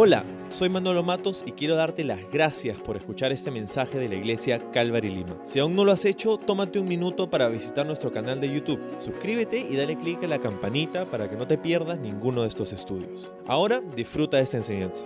Hola, 0.00 0.24
soy 0.48 0.68
Manolo 0.68 1.02
Matos 1.02 1.42
y 1.44 1.50
quiero 1.50 1.74
darte 1.74 2.04
las 2.04 2.20
gracias 2.30 2.76
por 2.80 2.96
escuchar 2.96 3.32
este 3.32 3.50
mensaje 3.50 3.98
de 3.98 4.08
la 4.08 4.14
iglesia 4.14 4.70
Calvary 4.70 5.08
Lima. 5.08 5.36
Si 5.44 5.58
aún 5.58 5.74
no 5.74 5.84
lo 5.84 5.90
has 5.90 6.04
hecho, 6.04 6.36
tómate 6.36 6.78
un 6.78 6.86
minuto 6.86 7.28
para 7.28 7.48
visitar 7.48 7.84
nuestro 7.84 8.12
canal 8.12 8.40
de 8.40 8.48
YouTube. 8.48 8.80
Suscríbete 9.00 9.58
y 9.58 9.74
dale 9.74 9.98
clic 9.98 10.22
a 10.22 10.28
la 10.28 10.38
campanita 10.38 11.10
para 11.10 11.28
que 11.28 11.34
no 11.34 11.48
te 11.48 11.58
pierdas 11.58 11.98
ninguno 11.98 12.42
de 12.42 12.48
estos 12.48 12.72
estudios. 12.72 13.32
Ahora 13.48 13.80
disfruta 13.96 14.36
de 14.36 14.44
esta 14.44 14.58
enseñanza. 14.58 15.04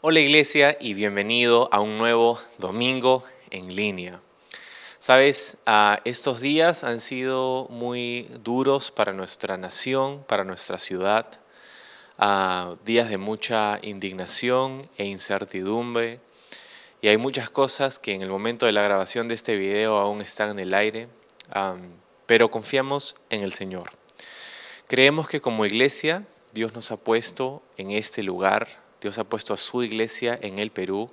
Hola 0.00 0.20
iglesia 0.20 0.78
y 0.80 0.94
bienvenido 0.94 1.68
a 1.70 1.80
un 1.80 1.98
nuevo 1.98 2.38
domingo 2.56 3.22
en 3.50 3.76
línea. 3.76 4.22
Sabes, 4.98 5.58
ah, 5.66 6.00
estos 6.06 6.40
días 6.40 6.84
han 6.84 7.00
sido 7.00 7.66
muy 7.68 8.30
duros 8.42 8.90
para 8.90 9.12
nuestra 9.12 9.58
nación, 9.58 10.24
para 10.26 10.44
nuestra 10.44 10.78
ciudad 10.78 11.38
a 12.18 12.74
días 12.84 13.08
de 13.08 13.16
mucha 13.16 13.78
indignación 13.82 14.82
e 14.96 15.04
incertidumbre. 15.04 16.20
Y 17.00 17.08
hay 17.08 17.16
muchas 17.16 17.48
cosas 17.48 18.00
que 18.00 18.12
en 18.12 18.22
el 18.22 18.28
momento 18.28 18.66
de 18.66 18.72
la 18.72 18.82
grabación 18.82 19.28
de 19.28 19.36
este 19.36 19.56
video 19.56 19.98
aún 19.98 20.20
están 20.20 20.50
en 20.50 20.58
el 20.58 20.74
aire, 20.74 21.08
pero 22.26 22.50
confiamos 22.50 23.16
en 23.30 23.42
el 23.42 23.52
Señor. 23.52 23.88
Creemos 24.88 25.28
que 25.28 25.40
como 25.40 25.64
iglesia 25.64 26.24
Dios 26.52 26.74
nos 26.74 26.90
ha 26.90 26.96
puesto 26.96 27.62
en 27.76 27.92
este 27.92 28.22
lugar, 28.22 28.66
Dios 29.00 29.18
ha 29.18 29.24
puesto 29.24 29.54
a 29.54 29.56
su 29.56 29.84
iglesia 29.84 30.36
en 30.42 30.58
el 30.58 30.72
Perú 30.72 31.10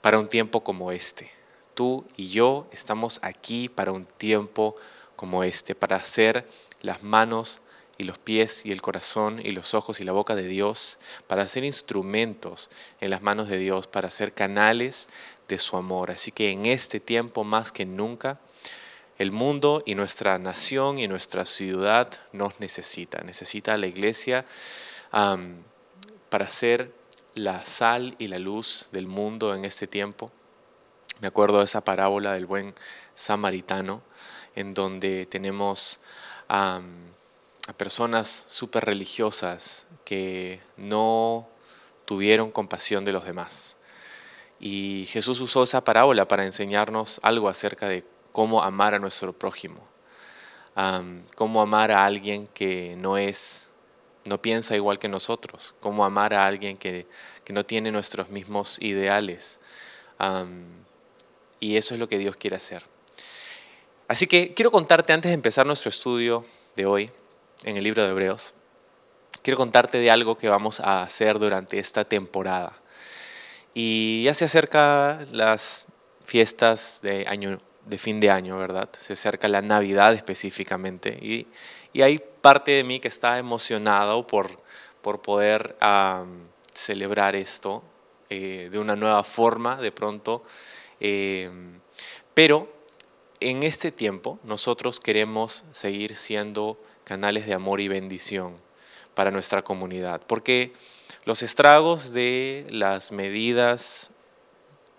para 0.00 0.18
un 0.18 0.28
tiempo 0.28 0.64
como 0.64 0.90
este. 0.90 1.30
Tú 1.74 2.04
y 2.16 2.30
yo 2.30 2.66
estamos 2.72 3.20
aquí 3.22 3.68
para 3.68 3.92
un 3.92 4.04
tiempo 4.04 4.74
como 5.14 5.44
este, 5.44 5.76
para 5.76 5.96
hacer 5.96 6.46
las 6.82 7.04
manos 7.04 7.60
y 7.98 8.04
los 8.04 8.18
pies 8.18 8.66
y 8.66 8.72
el 8.72 8.82
corazón 8.82 9.40
y 9.44 9.52
los 9.52 9.74
ojos 9.74 10.00
y 10.00 10.04
la 10.04 10.12
boca 10.12 10.34
de 10.34 10.46
Dios, 10.46 10.98
para 11.26 11.46
ser 11.48 11.64
instrumentos 11.64 12.70
en 13.00 13.10
las 13.10 13.22
manos 13.22 13.48
de 13.48 13.58
Dios, 13.58 13.86
para 13.86 14.10
ser 14.10 14.32
canales 14.32 15.08
de 15.48 15.58
su 15.58 15.76
amor. 15.76 16.10
Así 16.10 16.32
que 16.32 16.50
en 16.50 16.66
este 16.66 17.00
tiempo 17.00 17.44
más 17.44 17.72
que 17.72 17.84
nunca, 17.86 18.40
el 19.18 19.30
mundo 19.30 19.82
y 19.86 19.94
nuestra 19.94 20.38
nación 20.38 20.98
y 20.98 21.06
nuestra 21.06 21.44
ciudad 21.44 22.10
nos 22.32 22.60
necesita. 22.60 23.22
Necesita 23.22 23.76
la 23.76 23.86
iglesia 23.86 24.44
para 25.10 26.48
ser 26.48 26.92
la 27.34 27.64
sal 27.64 28.16
y 28.18 28.28
la 28.28 28.38
luz 28.38 28.88
del 28.92 29.06
mundo 29.06 29.54
en 29.54 29.64
este 29.64 29.86
tiempo. 29.86 30.32
Me 31.20 31.28
acuerdo 31.28 31.58
de 31.58 31.64
esa 31.64 31.84
parábola 31.84 32.32
del 32.32 32.46
buen 32.46 32.74
samaritano, 33.14 34.02
en 34.56 34.74
donde 34.74 35.26
tenemos 35.26 36.00
a 37.66 37.72
personas 37.72 38.46
súper 38.48 38.84
religiosas 38.84 39.86
que 40.04 40.60
no 40.76 41.48
tuvieron 42.04 42.50
compasión 42.50 43.04
de 43.04 43.12
los 43.12 43.24
demás. 43.24 43.76
Y 44.60 45.06
Jesús 45.10 45.40
usó 45.40 45.62
esa 45.62 45.84
parábola 45.84 46.28
para 46.28 46.44
enseñarnos 46.44 47.20
algo 47.22 47.48
acerca 47.48 47.88
de 47.88 48.04
cómo 48.32 48.62
amar 48.62 48.94
a 48.94 48.98
nuestro 48.98 49.32
prójimo, 49.32 49.80
cómo 51.36 51.62
amar 51.62 51.90
a 51.90 52.04
alguien 52.04 52.48
que 52.48 52.96
no 52.98 53.16
es, 53.16 53.68
no 54.24 54.40
piensa 54.40 54.76
igual 54.76 54.98
que 54.98 55.08
nosotros, 55.08 55.74
cómo 55.80 56.04
amar 56.04 56.34
a 56.34 56.46
alguien 56.46 56.76
que, 56.76 57.06
no 57.48 57.64
tiene 57.64 57.92
nuestros 57.92 58.30
mismos 58.30 58.78
ideales. 58.80 59.60
y 61.60 61.76
eso 61.76 61.94
es 61.94 62.00
lo 62.00 62.08
que 62.08 62.18
Dios 62.18 62.36
quiere 62.36 62.56
hacer. 62.56 62.82
Así 64.06 64.26
que 64.26 64.52
quiero 64.52 64.70
contarte 64.70 65.12
antes 65.12 65.30
de 65.30 65.34
empezar 65.34 65.66
nuestro 65.66 65.88
estudio 65.88 66.44
de 66.76 66.86
hoy, 66.86 67.10
en 67.64 67.76
el 67.76 67.84
libro 67.84 68.04
de 68.04 68.10
Hebreos, 68.10 68.54
quiero 69.42 69.56
contarte 69.56 69.98
de 69.98 70.10
algo 70.10 70.36
que 70.36 70.48
vamos 70.48 70.80
a 70.80 71.02
hacer 71.02 71.38
durante 71.38 71.78
esta 71.78 72.04
temporada. 72.04 72.72
Y 73.74 74.22
ya 74.24 74.34
se 74.34 74.44
acerca 74.44 75.26
las 75.32 75.88
fiestas 76.22 77.00
de, 77.02 77.26
año, 77.26 77.60
de 77.86 77.98
fin 77.98 78.20
de 78.20 78.30
año, 78.30 78.56
¿verdad? 78.56 78.88
Se 78.98 79.14
acerca 79.14 79.48
la 79.48 79.62
Navidad 79.62 80.14
específicamente. 80.14 81.18
Y, 81.20 81.46
y 81.92 82.02
hay 82.02 82.18
parte 82.40 82.72
de 82.72 82.84
mí 82.84 83.00
que 83.00 83.08
está 83.08 83.38
emocionado 83.38 84.26
por, 84.26 84.50
por 85.00 85.22
poder 85.22 85.76
celebrar 86.72 87.36
esto 87.36 87.82
eh, 88.30 88.68
de 88.70 88.78
una 88.78 88.96
nueva 88.96 89.22
forma 89.22 89.76
de 89.76 89.92
pronto. 89.92 90.44
Eh, 91.00 91.50
pero 92.34 92.73
en 93.50 93.62
este 93.62 93.92
tiempo 93.92 94.38
nosotros 94.44 95.00
queremos 95.00 95.64
seguir 95.72 96.16
siendo 96.16 96.80
canales 97.04 97.46
de 97.46 97.54
amor 97.54 97.80
y 97.80 97.88
bendición 97.88 98.56
para 99.14 99.30
nuestra 99.30 99.62
comunidad. 99.62 100.22
Porque 100.26 100.72
los 101.24 101.42
estragos 101.42 102.12
de 102.12 102.66
las 102.70 103.12
medidas 103.12 104.12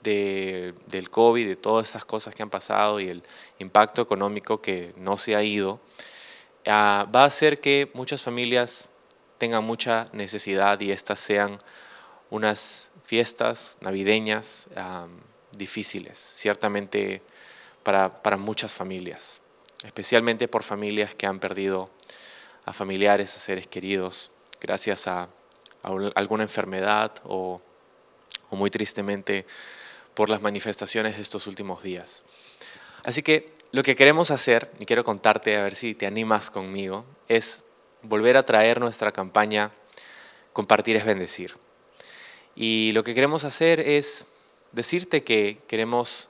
de, 0.01 0.73
del 0.87 1.09
COVID, 1.09 1.47
de 1.47 1.55
todas 1.55 1.87
estas 1.87 2.05
cosas 2.05 2.35
que 2.35 2.43
han 2.43 2.49
pasado 2.49 2.99
y 2.99 3.09
el 3.09 3.23
impacto 3.59 4.01
económico 4.01 4.61
que 4.61 4.93
no 4.97 5.17
se 5.17 5.35
ha 5.35 5.43
ido, 5.43 5.79
ah, 6.67 7.07
va 7.13 7.23
a 7.23 7.27
hacer 7.27 7.59
que 7.59 7.89
muchas 7.93 8.21
familias 8.21 8.89
tengan 9.37 9.63
mucha 9.63 10.07
necesidad 10.13 10.79
y 10.79 10.91
estas 10.91 11.19
sean 11.19 11.57
unas 12.29 12.89
fiestas 13.03 13.77
navideñas 13.81 14.69
difíciles, 15.57 16.17
ciertamente 16.17 17.21
para, 17.85 18.37
muchas 18.37 18.73
familias 18.73 19.41
especialmente 19.83 20.47
por 20.47 20.63
familias 20.63 21.13
que 21.13 21.27
han 21.27 21.39
perdido 21.39 21.91
a 22.65 22.73
familiares, 22.73 23.35
a 23.35 23.39
seres 23.39 23.67
queridos, 23.67 24.31
gracias 24.59 25.07
a, 25.07 25.29
alguna 26.15 26.43
enfermedad 26.43 27.13
o, 27.23 27.61
muy 28.49 28.71
tristemente 28.71 29.45
por 30.15 30.29
las 30.29 30.41
manifestaciones 30.41 31.17
de 31.17 31.21
estos 31.21 31.45
últimos 31.45 31.83
días. 31.83 32.23
Así 33.03 33.21
que 33.21 33.53
lo 33.71 33.83
que 33.83 33.95
queremos 33.95 34.31
hacer, 34.31 34.71
y 34.79 34.85
quiero 34.85 35.03
contarte 35.03 35.55
a 35.55 35.63
ver 35.63 35.75
si 35.75 35.93
te 35.93 36.07
animas 36.07 36.49
conmigo, 36.49 37.05
es 37.27 37.65
volver 38.01 38.37
a 38.37 38.45
traer 38.45 38.79
nuestra 38.79 39.11
campaña 39.11 39.71
Compartir 40.55 40.95
es 40.95 41.03
bendecir. 41.03 41.57
Y 42.55 42.93
lo 42.93 43.03
que 43.03 43.13
queremos 43.13 43.43
hacer 43.43 43.81
es 43.81 44.25
decirte 44.71 45.25
que 45.25 45.57
queremos 45.67 46.29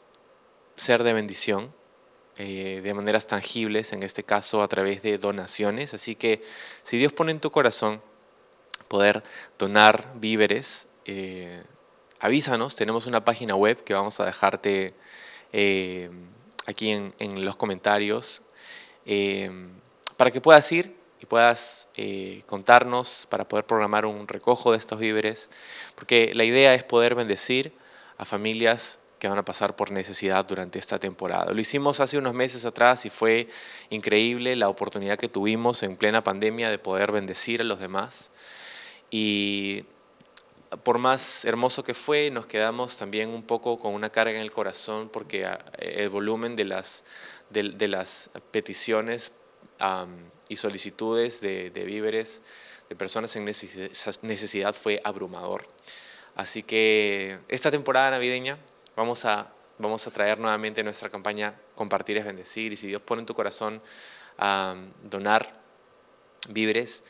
ser 0.76 1.04
de 1.04 1.14
bendición, 1.14 1.74
eh, 2.38 2.82
de 2.84 2.94
maneras 2.94 3.28
tangibles, 3.28 3.94
en 3.94 4.04
este 4.04 4.24
caso 4.24 4.62
a 4.62 4.68
través 4.68 5.02
de 5.02 5.18
donaciones. 5.18 5.94
Así 5.94 6.16
que 6.16 6.44
si 6.84 6.98
Dios 6.98 7.14
pone 7.14 7.32
en 7.32 7.40
tu 7.40 7.50
corazón 7.50 8.02
poder 8.90 9.24
donar 9.58 10.12
víveres, 10.16 10.88
eh, 11.06 11.64
avísanos, 12.20 12.76
tenemos 12.76 13.08
una 13.08 13.24
página 13.24 13.56
web 13.56 13.84
que 13.84 13.94
vamos 13.94 14.20
a 14.20 14.26
dejarte 14.26 14.94
eh, 15.54 16.10
aquí 16.66 16.90
en, 16.90 17.14
en, 17.20 17.46
los 17.46 17.56
comentarios 17.56 18.42
para 20.18 20.32
que 20.32 20.42
puedas 20.42 20.70
ir 20.72 20.98
y 21.22 21.28
puedas 21.28 21.88
contarnos 22.48 23.28
para 23.30 23.48
poder 23.48 23.66
programar 23.66 24.08
un 24.08 24.28
recojo 24.28 24.72
de 24.72 24.80
estos 24.80 25.00
víveres, 25.00 25.52
porque 25.94 26.34
la 26.34 26.44
idea 26.44 26.74
es 26.74 26.84
poder 26.84 27.14
bendecir 27.14 27.72
a 28.18 28.26
familias 28.26 29.00
que 29.20 29.28
van 29.28 29.38
a 29.38 29.46
pasar 29.46 29.76
por 29.76 29.92
necesidad 29.92 30.46
durante 30.46 30.80
esta 30.80 31.00
temporada. 31.00 31.54
Lo 31.54 31.60
hicimos 31.60 32.00
hace 32.00 32.18
unos 32.18 32.34
meses 32.34 32.66
atrás 32.66 33.06
y 33.06 33.10
fue 33.10 33.48
increíble 33.90 34.56
la 34.56 34.70
oportunidad 34.70 35.18
que 35.18 35.30
tuvimos 35.30 35.84
en 35.84 35.96
plena 35.96 36.24
pandemia 36.24 36.70
de 36.70 36.78
poder 36.78 37.12
bendecir 37.12 37.62
a 37.62 37.64
los 37.64 37.80
demás. 37.80 38.32
Y 39.10 39.86
por 40.84 40.98
más 40.98 41.46
hermoso 41.46 41.84
que 41.84 41.94
fue, 41.94 42.30
nos 42.32 42.46
quedamos 42.46 42.98
también 42.98 43.30
un 43.30 43.44
poco 43.44 43.80
con 43.80 43.94
una 43.94 44.10
carga 44.10 44.36
en 44.36 44.42
el 44.42 44.52
corazón 44.52 45.10
porque 45.10 45.46
ah, 45.46 45.60
el 45.80 46.10
volumen 46.10 46.56
de 46.56 46.66
las, 46.66 47.06
de, 47.50 47.88
las 47.88 48.30
peticiones 48.52 49.32
y 50.50 50.56
solicitudes 50.56 51.42
de, 51.42 51.70
de 51.70 51.84
víveres 51.84 52.44
de 52.90 52.96
personas 52.96 53.36
en 53.36 53.46
necesidad 53.46 54.74
fue 54.74 55.02
abrumador. 55.04 55.66
Así 56.36 56.64
que 56.64 57.40
esta 57.48 57.72
temporada 57.72 58.12
navideña 58.12 58.60
Vamos 58.96 59.26
a, 59.26 59.52
vamos 59.78 60.08
a 60.08 60.12
traer 60.12 60.40
nuevamente 60.40 60.82
nuestra 60.82 61.10
campaña 61.10 61.54
Compartir 61.76 62.16
es 62.18 62.24
bendecir 62.24 62.72
y 62.72 62.78
si 62.78 62.88
Dios 62.88 63.02
pone 63.02 63.20
en 63.20 63.26
tu 63.26 63.34
corazón 63.34 63.82
donar 65.04 65.62
víveres, 66.48 67.04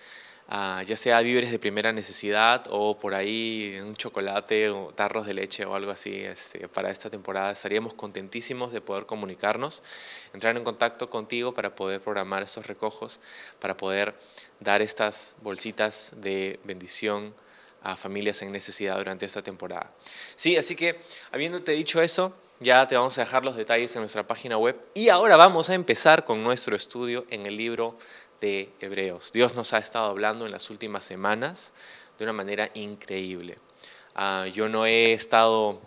ya 0.49 0.97
sea 0.97 1.21
víveres 1.21 1.51
de 1.51 1.59
primera 1.59 1.91
necesidad 1.91 2.65
o 2.71 2.97
por 2.97 3.13
ahí 3.13 3.79
un 3.83 3.95
chocolate 3.95 4.71
o 4.71 4.91
tarros 4.95 5.27
de 5.27 5.35
leche 5.35 5.65
o 5.65 5.75
algo 5.75 5.91
así 5.91 6.23
este, 6.23 6.67
para 6.67 6.89
esta 6.89 7.11
temporada. 7.11 7.51
Estaríamos 7.51 7.93
contentísimos 7.93 8.73
de 8.73 8.81
poder 8.81 9.05
comunicarnos, 9.05 9.83
entrar 10.33 10.57
en 10.57 10.63
contacto 10.63 11.11
contigo 11.11 11.53
para 11.53 11.75
poder 11.75 12.01
programar 12.01 12.41
estos 12.41 12.65
recojos, 12.65 13.19
para 13.59 13.77
poder 13.77 14.15
dar 14.59 14.81
estas 14.81 15.35
bolsitas 15.43 16.13
de 16.17 16.59
bendición 16.63 17.35
a 17.85 17.95
familias 17.95 18.41
en 18.41 18.51
necesidad 18.51 18.97
durante 18.97 19.25
esta 19.25 19.43
temporada. 19.43 19.93
Sí, 20.35 20.57
así 20.57 20.75
que 20.75 20.99
habiéndote 21.31 21.71
dicho 21.73 22.01
eso, 22.01 22.35
ya 22.59 22.87
te 22.87 22.97
vamos 22.97 23.17
a 23.17 23.21
dejar 23.21 23.45
los 23.45 23.55
detalles 23.55 23.95
en 23.95 24.01
nuestra 24.01 24.25
página 24.25 24.57
web 24.57 24.75
y 24.95 25.09
ahora 25.09 25.37
vamos 25.37 25.69
a 25.69 25.75
empezar 25.75 26.25
con 26.25 26.43
nuestro 26.43 26.75
estudio 26.75 27.25
en 27.29 27.45
el 27.45 27.57
libro 27.57 27.95
de 28.41 28.73
Hebreos. 28.79 29.31
Dios 29.31 29.55
nos 29.55 29.73
ha 29.73 29.77
estado 29.77 30.07
hablando 30.07 30.45
en 30.45 30.51
las 30.51 30.71
últimas 30.71 31.05
semanas 31.05 31.73
de 32.17 32.23
una 32.23 32.33
manera 32.33 32.71
increíble. 32.73 33.59
Ah, 34.15 34.47
yo 34.51 34.67
no 34.67 34.87
he 34.87 35.13
estado 35.13 35.79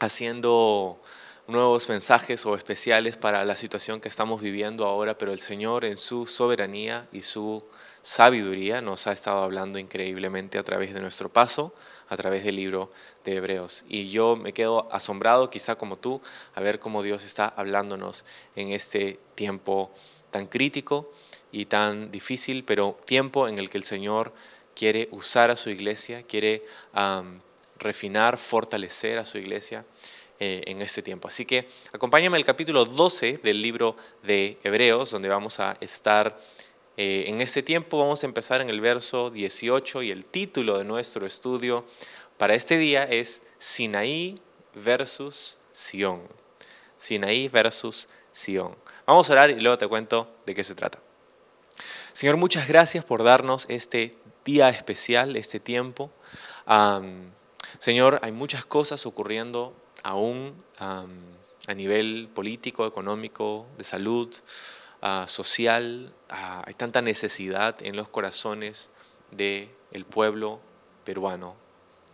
haciendo 0.00 1.00
nuevos 1.46 1.88
mensajes 1.88 2.44
o 2.44 2.54
especiales 2.54 3.16
para 3.16 3.44
la 3.46 3.56
situación 3.56 4.00
que 4.00 4.08
estamos 4.08 4.42
viviendo 4.42 4.84
ahora, 4.84 5.16
pero 5.16 5.32
el 5.32 5.38
Señor 5.38 5.86
en 5.86 5.96
su 5.96 6.26
soberanía 6.26 7.08
y 7.12 7.22
su 7.22 7.64
sabiduría 8.04 8.82
nos 8.82 9.06
ha 9.06 9.12
estado 9.12 9.42
hablando 9.42 9.78
increíblemente 9.78 10.58
a 10.58 10.62
través 10.62 10.92
de 10.92 11.00
nuestro 11.00 11.32
paso, 11.32 11.74
a 12.10 12.16
través 12.18 12.44
del 12.44 12.56
libro 12.56 12.92
de 13.24 13.36
Hebreos. 13.36 13.86
Y 13.88 14.10
yo 14.10 14.36
me 14.36 14.52
quedo 14.52 14.92
asombrado, 14.92 15.48
quizá 15.48 15.76
como 15.76 15.96
tú, 15.96 16.20
a 16.54 16.60
ver 16.60 16.80
cómo 16.80 17.02
Dios 17.02 17.24
está 17.24 17.48
hablándonos 17.48 18.26
en 18.56 18.72
este 18.72 19.18
tiempo 19.34 19.90
tan 20.30 20.46
crítico 20.46 21.10
y 21.50 21.64
tan 21.64 22.10
difícil, 22.10 22.64
pero 22.64 22.94
tiempo 23.06 23.48
en 23.48 23.56
el 23.56 23.70
que 23.70 23.78
el 23.78 23.84
Señor 23.84 24.34
quiere 24.76 25.08
usar 25.10 25.50
a 25.50 25.56
su 25.56 25.70
iglesia, 25.70 26.24
quiere 26.24 26.62
refinar, 27.78 28.36
fortalecer 28.36 29.18
a 29.18 29.24
su 29.24 29.38
iglesia 29.38 29.86
eh, 30.40 30.62
en 30.66 30.82
este 30.82 31.00
tiempo. 31.00 31.28
Así 31.28 31.46
que 31.46 31.66
acompáñame 31.90 32.36
al 32.36 32.44
capítulo 32.44 32.84
12 32.84 33.38
del 33.42 33.62
libro 33.62 33.96
de 34.22 34.58
Hebreos, 34.62 35.10
donde 35.10 35.30
vamos 35.30 35.58
a 35.58 35.78
estar 35.80 36.36
eh, 36.96 37.24
en 37.28 37.40
este 37.40 37.62
tiempo. 37.62 37.98
Vamos 37.98 38.22
a 38.22 38.26
empezar 38.26 38.60
en 38.60 38.70
el 38.70 38.80
verso 38.80 39.30
18 39.30 40.02
y 40.02 40.10
el 40.10 40.24
título 40.24 40.78
de 40.78 40.84
nuestro 40.84 41.26
estudio 41.26 41.84
para 42.38 42.54
este 42.54 42.78
día 42.78 43.04
es 43.04 43.42
Sinaí 43.58 44.40
versus 44.74 45.58
Sión. 45.72 46.22
Sinaí 46.96 47.48
versus 47.48 48.08
Sión. 48.32 48.76
Vamos 49.06 49.28
a 49.28 49.32
orar 49.32 49.50
y 49.50 49.60
luego 49.60 49.78
te 49.78 49.88
cuento 49.88 50.34
de 50.46 50.54
qué 50.54 50.64
se 50.64 50.74
trata. 50.74 51.00
Señor, 52.12 52.36
muchas 52.36 52.68
gracias 52.68 53.04
por 53.04 53.24
darnos 53.24 53.66
este 53.68 54.16
día 54.44 54.68
especial, 54.68 55.36
este 55.36 55.58
tiempo. 55.58 56.12
Señor, 57.78 58.20
hay 58.22 58.32
muchas 58.32 58.64
cosas 58.64 59.04
ocurriendo 59.04 59.74
aún 60.02 60.54
a 60.78 61.06
nivel 61.74 62.28
político, 62.32 62.86
económico, 62.86 63.66
de 63.78 63.84
salud, 63.84 64.32
ah, 65.04 65.26
social. 65.28 66.12
Ah, 66.30 66.64
hay 66.66 66.74
tanta 66.74 67.02
necesidad 67.02 67.76
en 67.82 67.94
los 67.94 68.08
corazones 68.08 68.90
del 69.30 69.70
el 69.92 70.04
pueblo 70.04 70.60
peruano, 71.04 71.54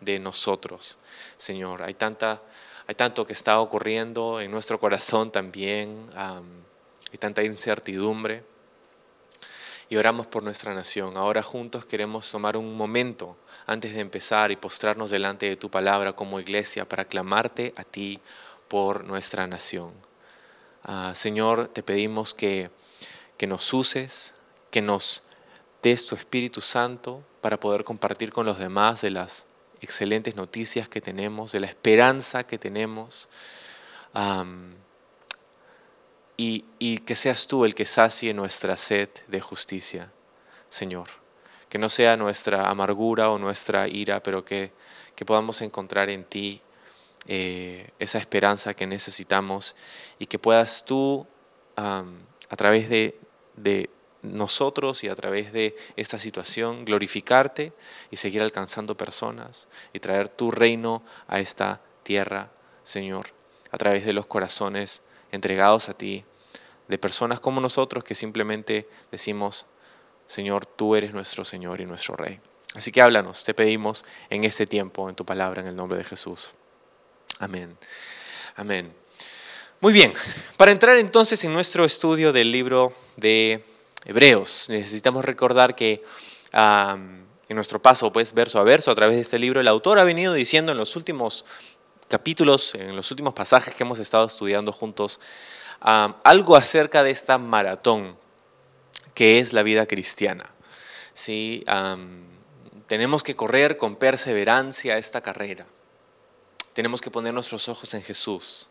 de 0.01 0.19
nosotros, 0.19 0.99
Señor. 1.37 1.83
Hay, 1.83 1.95
tanta, 1.95 2.43
hay 2.87 2.95
tanto 2.95 3.25
que 3.25 3.33
está 3.33 3.61
ocurriendo 3.61 4.41
en 4.41 4.51
nuestro 4.51 4.81
corazón 4.81 5.31
también. 5.31 6.07
hay 6.17 7.19
tanta 7.19 7.43
incertidumbre. 7.43 8.45
Y 9.89 9.97
oramos 9.97 10.27
por 10.27 10.45
nuestra 10.45 10.73
nación. 10.73 11.17
Ahora 11.17 11.43
juntos 11.43 11.85
queremos 11.85 12.31
tomar 12.31 12.57
un 12.57 12.77
momento 12.77 13.37
antes 13.67 13.93
de 13.93 14.01
empezar 14.01 14.53
y 14.53 14.57
postrarnos 14.57 15.11
delante 15.11 15.49
de 15.49 15.57
tu 15.57 15.69
palabra 15.71 16.13
como 16.13 16.39
iglesia 16.39 16.89
para 16.89 17.05
clamarte 17.05 17.75
a 17.77 17.83
ti 17.83 18.21
por 18.69 19.05
nuestra 19.05 19.49
nación. 19.49 19.93
Ah, 20.83 21.13
Señor, 21.15 21.69
te 21.69 21.83
pedimos 21.83 22.35
que, 22.35 22.71
que 23.37 23.47
nos 23.47 23.73
uses, 23.73 24.35
que 24.71 24.83
nos 24.83 25.23
des 25.83 26.07
tu 26.07 26.15
Espíritu 26.15 26.61
Santo 26.61 27.25
para 27.41 27.59
poder 27.59 27.85
compartir 27.85 28.33
con 28.33 28.47
los 28.47 28.59
demás 28.59 29.01
de 29.01 29.11
las 29.11 29.47
excelentes 29.81 30.37
noticias 30.37 30.89
que 30.89 31.01
tenemos, 31.01 31.53
de 31.53 31.61
la 31.61 31.67
esperanza 31.67 32.45
que 32.45 32.59
tenemos. 32.59 33.29
y, 36.37 36.65
y 36.79 36.99
que 36.99 37.17
seas 37.17 37.47
tú 37.47 37.65
el 37.65 37.75
que 37.75 37.87
sacie 37.87 38.33
nuestra 38.35 38.77
sed 38.77 39.09
de 39.29 39.41
justicia, 39.41 40.11
Señor 40.69 41.21
que 41.71 41.79
no 41.79 41.89
sea 41.89 42.17
nuestra 42.17 42.69
amargura 42.69 43.31
o 43.31 43.39
nuestra 43.39 43.89
ira, 43.89 44.23
pero 44.23 44.45
que, 44.45 44.73
podamos 45.25 45.61
encontrar 45.61 46.09
en 46.09 46.25
ti 46.25 46.63
eh, 47.33 47.93
esa 48.01 48.19
esperanza 48.19 48.75
que 48.75 48.89
necesitamos 48.89 49.77
y 50.19 50.27
que 50.27 50.41
puedas 50.41 50.85
tú, 50.85 51.29
a 51.77 52.57
través 52.57 52.91
de, 52.91 53.17
de 53.55 53.89
nosotros 54.23 55.05
y 55.05 55.09
a 55.09 55.15
través 55.15 55.53
de 55.53 55.77
esta 55.95 56.19
situación 56.19 56.85
glorificarte 56.85 57.73
y 58.11 58.17
seguir 58.17 58.43
alcanzando 58.43 58.97
personas 58.97 59.69
y 59.93 60.01
traer 60.01 60.29
tu 60.29 60.51
reino 60.51 61.05
a 61.29 61.39
esta 61.39 61.81
tierra, 62.03 62.51
Señor, 62.83 63.29
a 63.71 63.79
través 63.79 64.05
de 64.05 64.13
los 64.13 64.27
corazones 64.27 65.03
entregados 65.31 65.89
a 65.89 65.93
ti, 65.93 66.25
de 66.89 66.99
personas 66.99 67.39
como 67.39 67.61
nosotros 67.61 68.03
que 68.03 68.17
simplemente 68.17 68.89
decimos, 69.13 69.67
Señor, 70.27 70.67
tú 70.67 70.97
eres 70.97 71.15
nuestro 71.15 71.45
Señor 71.45 71.81
y 71.81 71.87
nuestro 71.87 72.17
Rey. 72.17 72.41
Así 72.75 72.91
que 72.91 73.01
háblanos, 73.01 73.45
te 73.45 73.55
pedimos 73.55 74.05
en 74.31 74.43
este 74.43 74.67
tiempo, 74.67 75.09
en 75.09 75.15
tu 75.15 75.25
palabra, 75.25 75.63
en 75.63 75.69
el 75.69 75.77
nombre 75.77 75.97
de 75.97 76.05
Jesús. 76.05 76.55
Amén. 77.41 77.75
Amén. 78.55 78.95
Muy 79.81 79.95
bien, 79.95 80.13
para 80.59 80.73
entrar 80.73 80.99
entonces 80.99 81.43
en 81.43 81.55
nuestro 81.55 81.87
estudio 81.87 82.35
del 82.35 82.53
libro 82.53 82.93
de 83.17 83.65
Hebreos, 84.05 84.67
necesitamos 84.69 85.25
recordar 85.25 85.75
que 85.75 86.05
en 86.53 87.25
nuestro 87.49 87.81
paso, 87.81 88.13
pues, 88.13 88.35
verso 88.35 88.59
a 88.59 88.63
verso, 88.63 88.91
a 88.91 88.95
través 88.95 89.17
de 89.17 89.23
este 89.23 89.39
libro, 89.39 89.59
el 89.59 89.69
autor 89.69 89.99
ha 89.99 90.05
venido 90.05 90.35
diciendo 90.35 90.73
en 90.73 90.77
los 90.77 90.97
últimos 90.97 91.47
capítulos, 92.09 92.75
en 92.75 92.95
los 92.95 93.11
últimos 93.11 93.33
pasajes 93.33 93.75
que 93.75 93.85
hemos 93.85 93.99
estado 94.01 94.27
estudiando 94.27 94.71
juntos, 94.71 95.19
algo 95.81 96.57
acerca 96.57 97.03
de 97.03 97.11
esta 97.11 97.39
maratón 97.39 98.19
que 99.15 99.39
es 99.39 99.55
la 99.55 99.63
vida 99.63 99.87
cristiana. 99.87 100.45
¿Sí? 101.15 101.65
tenemos 102.87 103.23
que 103.23 103.35
correr 103.35 103.79
con 103.79 103.97
perseverancia 103.97 104.99
esta 104.99 105.23
carrera. 105.23 105.65
Tenemos 106.73 107.01
que 107.01 107.11
poner 107.11 107.35
nuestros 107.35 107.69
ojos 107.69 107.95
en 107.95 108.03
Jesús. 108.03 108.69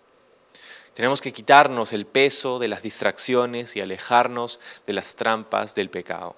Tenemos 0.93 1.21
que 1.21 1.31
quitarnos 1.31 1.93
el 1.93 2.05
peso 2.05 2.59
de 2.59 2.67
las 2.67 2.81
distracciones 2.81 3.75
y 3.75 3.81
alejarnos 3.81 4.59
de 4.85 4.93
las 4.93 5.15
trampas 5.15 5.75
del 5.75 5.89
pecado. 5.89 6.35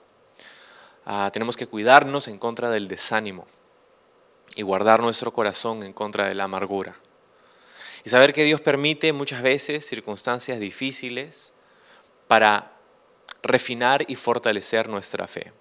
Ah, 1.06 1.30
tenemos 1.34 1.58
que 1.58 1.68
cuidarnos 1.68 2.28
en 2.28 2.38
contra 2.38 2.70
del 2.70 2.88
desánimo 2.88 3.48
y 4.56 4.62
guardar 4.62 5.00
nuestro 5.00 5.34
corazón 5.34 5.84
en 5.84 5.94
contra 5.94 6.28
de 6.28 6.36
la 6.36 6.44
amargura. 6.44 6.96
Y 8.04 8.10
saber 8.10 8.34
que 8.34 8.44
Dios 8.44 8.62
permite 8.62 9.14
muchas 9.14 9.42
veces 9.42 9.86
circunstancias 9.86 10.60
difíciles 10.60 11.54
para 12.28 12.74
refinar 13.44 14.06
y 14.08 14.16
fortalecer 14.16 14.90
nuestra 14.90 15.28
fe. 15.28 15.54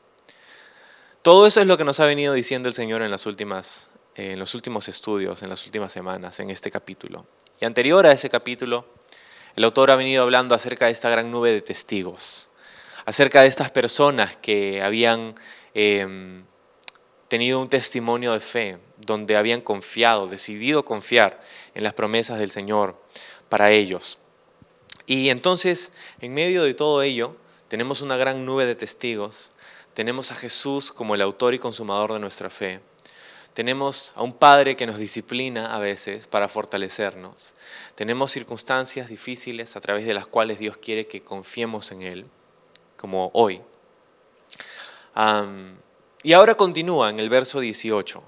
Todo 1.22 1.46
eso 1.46 1.60
es 1.60 1.66
lo 1.66 1.76
que 1.76 1.84
nos 1.84 2.00
ha 2.00 2.06
venido 2.06 2.32
diciendo 2.32 2.68
el 2.68 2.74
Señor 2.74 3.02
en, 3.02 3.10
las 3.10 3.26
últimas, 3.26 3.89
en 4.14 4.38
los 4.38 4.54
últimos 4.54 4.88
estudios, 4.88 5.42
en 5.42 5.48
las 5.48 5.64
últimas 5.66 5.92
semanas, 5.92 6.40
en 6.40 6.50
este 6.50 6.70
capítulo. 6.70 7.26
Y 7.60 7.64
anterior 7.64 8.06
a 8.06 8.12
ese 8.12 8.30
capítulo, 8.30 8.86
el 9.56 9.64
autor 9.64 9.90
ha 9.90 9.96
venido 9.96 10.22
hablando 10.22 10.54
acerca 10.54 10.86
de 10.86 10.92
esta 10.92 11.10
gran 11.10 11.30
nube 11.30 11.52
de 11.52 11.60
testigos, 11.60 12.48
acerca 13.04 13.42
de 13.42 13.48
estas 13.48 13.70
personas 13.70 14.36
que 14.36 14.82
habían 14.82 15.34
em, 15.74 16.44
tenido 17.28 17.60
un 17.60 17.68
testimonio 17.68 18.32
de 18.32 18.40
fe, 18.40 18.78
donde 18.98 19.36
habían 19.36 19.60
confiado, 19.60 20.26
decidido 20.26 20.84
confiar 20.84 21.40
en 21.74 21.84
las 21.84 21.94
promesas 21.94 22.38
del 22.38 22.50
Señor 22.50 23.00
para 23.48 23.70
ellos. 23.72 24.18
Y 25.06 25.30
entonces, 25.30 25.92
en 26.20 26.34
medio 26.34 26.62
de 26.62 26.74
todo 26.74 27.02
ello, 27.02 27.36
tenemos 27.68 28.02
una 28.02 28.16
gran 28.16 28.44
nube 28.44 28.66
de 28.66 28.74
testigos. 28.74 29.52
Tenemos 29.94 30.30
a 30.32 30.34
Jesús 30.34 30.92
como 30.92 31.14
el 31.14 31.22
autor 31.22 31.54
y 31.54 31.58
consumador 31.58 32.12
de 32.12 32.20
nuestra 32.20 32.50
fe. 32.50 32.80
Tenemos 33.54 34.12
a 34.16 34.22
un 34.22 34.32
Padre 34.32 34.76
que 34.76 34.86
nos 34.86 34.98
disciplina 34.98 35.74
a 35.74 35.78
veces 35.78 36.26
para 36.26 36.48
fortalecernos. 36.48 37.54
Tenemos 37.94 38.30
circunstancias 38.30 39.08
difíciles 39.08 39.76
a 39.76 39.80
través 39.80 40.06
de 40.06 40.14
las 40.14 40.26
cuales 40.26 40.58
Dios 40.58 40.76
quiere 40.76 41.06
que 41.06 41.22
confiemos 41.22 41.90
en 41.90 42.02
Él, 42.02 42.26
como 42.96 43.30
hoy. 43.34 43.60
y 46.22 46.32
ahora 46.32 46.54
continúa 46.54 47.10
en 47.10 47.18
el 47.18 47.28
verso 47.28 47.60
18. 47.60 48.22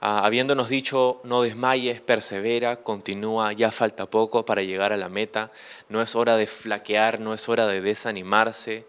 Ah, 0.00 0.24
habiéndonos 0.24 0.68
dicho, 0.68 1.20
no 1.24 1.42
desmayes, 1.42 2.00
persevera, 2.00 2.82
continúa, 2.84 3.52
ya 3.52 3.72
falta 3.72 4.06
poco 4.08 4.44
para 4.44 4.62
llegar 4.62 4.92
a 4.92 4.96
la 4.96 5.08
meta, 5.08 5.50
no 5.88 6.00
es 6.00 6.14
hora 6.14 6.36
de 6.36 6.46
flaquear, 6.46 7.18
no 7.18 7.34
es 7.34 7.48
hora 7.48 7.66
de 7.66 7.80
desanimarse. 7.80 8.86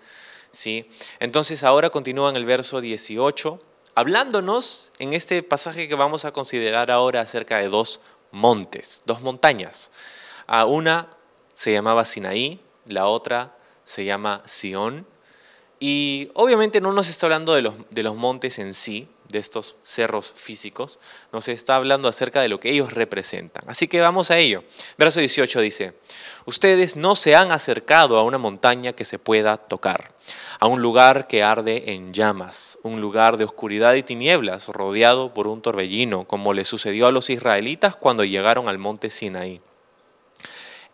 ¿sí? 0.51 0.87
Entonces 1.19 1.63
ahora 1.63 1.89
continúa 1.89 2.29
en 2.29 2.35
el 2.35 2.45
verso 2.45 2.79
18, 2.79 3.59
hablándonos 3.99 4.93
en 4.99 5.11
este 5.11 5.43
pasaje 5.43 5.89
que 5.89 5.95
vamos 5.95 6.23
a 6.23 6.31
considerar 6.31 6.89
ahora 6.89 7.19
acerca 7.19 7.57
de 7.57 7.67
dos 7.67 7.99
montes, 8.31 9.03
dos 9.05 9.21
montañas. 9.21 9.91
Ah, 10.47 10.65
una 10.65 11.09
se 11.53 11.73
llamaba 11.73 12.05
Sinaí, 12.05 12.61
la 12.85 13.07
otra 13.07 13.57
se 13.83 14.05
llama 14.05 14.41
Sión. 14.45 15.05
Y 15.81 16.31
obviamente 16.33 16.79
no 16.79 16.93
nos 16.93 17.09
está 17.09 17.25
hablando 17.25 17.53
de 17.53 17.61
los, 17.61 17.73
de 17.89 18.03
los 18.03 18.15
montes 18.15 18.57
en 18.59 18.73
sí, 18.73 19.09
de 19.29 19.39
estos 19.39 19.75
cerros 19.83 20.33
físicos, 20.35 20.99
nos 21.31 21.47
está 21.47 21.75
hablando 21.75 22.07
acerca 22.07 22.41
de 22.41 22.49
lo 22.49 22.59
que 22.59 22.71
ellos 22.71 22.93
representan. 22.93 23.63
Así 23.67 23.87
que 23.87 24.01
vamos 24.01 24.31
a 24.31 24.37
ello. 24.39 24.63
Verso 24.97 25.19
18 25.19 25.61
dice, 25.61 25.93
ustedes 26.45 26.95
no 26.95 27.15
se 27.15 27.35
han 27.35 27.51
acercado 27.51 28.17
a 28.17 28.23
una 28.23 28.39
montaña 28.39 28.93
que 28.93 29.05
se 29.05 29.19
pueda 29.19 29.57
tocar, 29.57 30.13
a 30.59 30.67
un 30.67 30.81
lugar 30.81 31.27
que 31.27 31.43
arde 31.43 31.93
en 31.93 32.13
llamas, 32.13 32.79
un 32.81 33.01
lugar 33.01 33.37
de 33.37 33.45
oscuridad 33.45 33.93
y 33.93 34.03
tinieblas, 34.03 34.67
rodeado 34.69 35.33
por 35.33 35.47
un 35.47 35.61
torbellino, 35.61 36.25
como 36.25 36.53
le 36.53 36.65
sucedió 36.65 37.05
a 37.05 37.11
los 37.11 37.29
israelitas 37.29 37.95
cuando 37.95 38.23
llegaron 38.23 38.67
al 38.67 38.79
monte 38.79 39.11
Sinaí. 39.11 39.61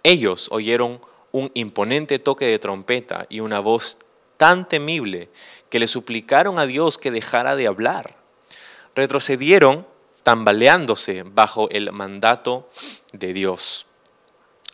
Ellos 0.04 0.50
oyeron 0.51 1.00
un 1.32 1.51
imponente 1.54 2.20
toque 2.20 2.46
de 2.46 2.60
trompeta 2.60 3.25
y 3.30 3.39
una 3.39 3.60
voz 3.60 3.98
tan 4.38 4.68
temible 4.68 5.30
que 5.70 5.80
le 5.80 5.88
suplicaron 5.88 6.60
a 6.60 6.65
Dios 6.65 6.98
que 6.98 7.12
dejara 7.12 7.56
de 7.56 7.68
hablar. 7.68 8.25
Retrocedieron 8.96 9.86
tambaleándose 10.24 11.24
bajo 11.24 11.70
el 11.70 11.92
mandato 11.92 12.68
de 13.14 13.34
Dios. 13.34 13.88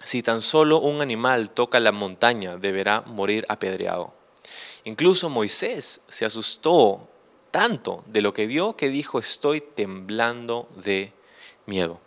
Si 0.03 0.23
tan 0.23 0.41
solo 0.41 0.79
un 0.79 1.01
animal 1.01 1.49
toca 1.49 1.79
la 1.79 1.91
montaña, 1.91 2.57
deberá 2.57 3.01
morir 3.01 3.45
apedreado. 3.49 4.13
Incluso 4.83 5.29
Moisés 5.29 6.01
se 6.07 6.25
asustó 6.25 7.09
tanto 7.51 8.03
de 8.07 8.21
lo 8.21 8.33
que 8.33 8.47
vio 8.47 8.75
que 8.77 8.89
dijo, 8.89 9.19
estoy 9.19 9.61
temblando 9.61 10.69
de 10.75 11.11
miedo. 11.65 11.99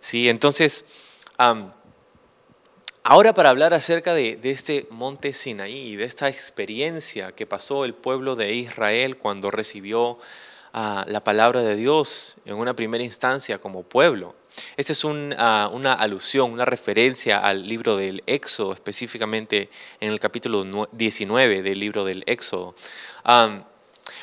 Sí, 0.00 0.28
entonces, 0.28 0.84
Ahora 3.04 3.32
para 3.32 3.48
hablar 3.48 3.72
acerca 3.72 4.12
de, 4.12 4.38
este 4.42 4.86
monte 4.90 5.32
Sinaí, 5.32 5.96
de 5.96 6.04
esta 6.04 6.28
experiencia 6.28 7.32
que 7.32 7.46
pasó 7.46 7.86
el 7.86 7.94
pueblo 7.94 8.36
de 8.36 8.52
Israel 8.52 9.16
cuando 9.16 9.50
recibió 9.50 10.18
ah, 10.72 11.04
la 11.08 11.22
palabra 11.22 11.62
de 11.62 11.76
Dios 11.76 12.38
en 12.44 12.54
una 12.54 12.74
primera 12.74 13.04
instancia 13.04 13.58
como 13.58 13.82
pueblo. 13.82 14.34
Esta 14.76 14.92
es 14.92 15.04
ah, 15.38 15.70
una 15.72 15.92
alusión, 15.92 16.52
una 16.52 16.64
referencia 16.64 17.38
al 17.38 17.68
libro 17.68 17.96
del 17.96 18.22
Éxodo, 18.26 18.72
específicamente 18.72 19.70
en 20.00 20.10
el 20.10 20.20
capítulo 20.20 20.88
19 20.92 21.62
del 21.62 21.78
libro 21.78 22.04
del 22.04 22.24
Éxodo. 22.26 22.74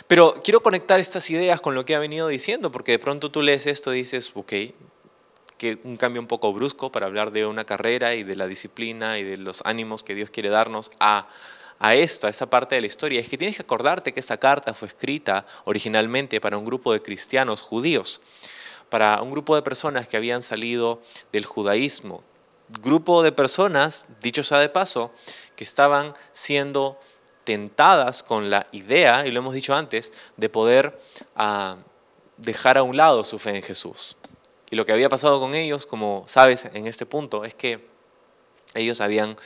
pero 0.07 0.35
quiero 0.43 0.61
conectar 0.61 0.99
estas 0.99 1.29
ideas 1.29 1.61
con 1.61 1.75
lo 1.75 1.85
que 1.85 1.95
ha 1.95 1.99
venido 1.99 2.27
diciendo, 2.27 2.71
porque 2.71 2.93
de 2.93 2.99
pronto 2.99 3.31
tú 3.31 3.41
lees 3.41 3.65
esto 3.65 3.93
y 3.93 3.97
dices, 3.97 4.31
ok, 4.33 4.53
que 5.57 5.79
un 5.83 5.97
cambio 5.97 6.21
un 6.21 6.27
poco 6.27 6.51
brusco 6.53 6.91
para 6.91 7.05
hablar 7.05 7.31
de 7.31 7.45
una 7.45 7.65
carrera 7.65 8.15
y 8.15 8.23
de 8.23 8.35
la 8.35 8.47
disciplina 8.47 9.19
y 9.19 9.23
de 9.23 9.37
los 9.37 9.61
ánimos 9.65 10.03
que 10.03 10.15
Dios 10.15 10.29
quiere 10.29 10.49
darnos 10.49 10.91
a, 10.99 11.27
a 11.79 11.95
esto, 11.95 12.27
a 12.27 12.29
esta 12.29 12.49
parte 12.49 12.75
de 12.75 12.81
la 12.81 12.87
historia, 12.87 13.19
es 13.19 13.27
que 13.27 13.37
tienes 13.37 13.55
que 13.55 13.63
acordarte 13.63 14.13
que 14.13 14.19
esta 14.19 14.37
carta 14.37 14.73
fue 14.73 14.87
escrita 14.87 15.45
originalmente 15.65 16.39
para 16.39 16.57
un 16.57 16.65
grupo 16.65 16.93
de 16.93 17.01
cristianos 17.01 17.61
judíos, 17.61 18.21
para 18.89 19.21
un 19.21 19.31
grupo 19.31 19.55
de 19.55 19.61
personas 19.61 20.07
que 20.07 20.17
habían 20.17 20.43
salido 20.43 21.01
del 21.31 21.45
judaísmo, 21.45 22.23
grupo 22.81 23.23
de 23.23 23.31
personas, 23.31 24.07
dicho 24.21 24.43
sea 24.43 24.59
de 24.59 24.69
paso, 24.69 25.11
que 25.55 25.63
estaban 25.63 26.13
siendo 26.31 26.99
tentadas 27.43 28.23
con 28.23 28.49
la 28.49 28.67
idea, 28.71 29.25
y 29.27 29.31
lo 29.31 29.39
hemos 29.39 29.53
dicho 29.53 29.75
antes, 29.75 30.11
de 30.37 30.49
poder 30.49 30.99
ah, 31.35 31.77
dejar 32.37 32.77
a 32.77 32.83
un 32.83 32.97
lado 32.97 33.23
su 33.23 33.37
fe 33.37 33.55
en 33.55 33.63
Jesús. 33.63 34.17
Y 34.71 34.75
lo 34.75 34.85
que 34.85 34.93
había 34.93 35.09
pasado 35.09 35.39
con 35.39 35.53
ellos, 35.53 35.85
como 35.85 36.23
sabes 36.25 36.65
en 36.65 36.87
este 36.87 37.05
punto, 37.05 37.45
es 37.45 37.53
que 37.53 37.87
ellos 38.73 38.99
habían 38.99 39.37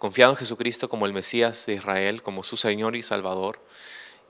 confiado 0.00 0.32
en 0.32 0.36
Jesucristo 0.36 0.88
como 0.88 1.04
el 1.04 1.12
Mesías 1.12 1.66
de 1.66 1.74
Israel, 1.74 2.22
como 2.22 2.42
su 2.42 2.56
Señor 2.56 2.96
y 2.96 3.02
Salvador. 3.02 3.60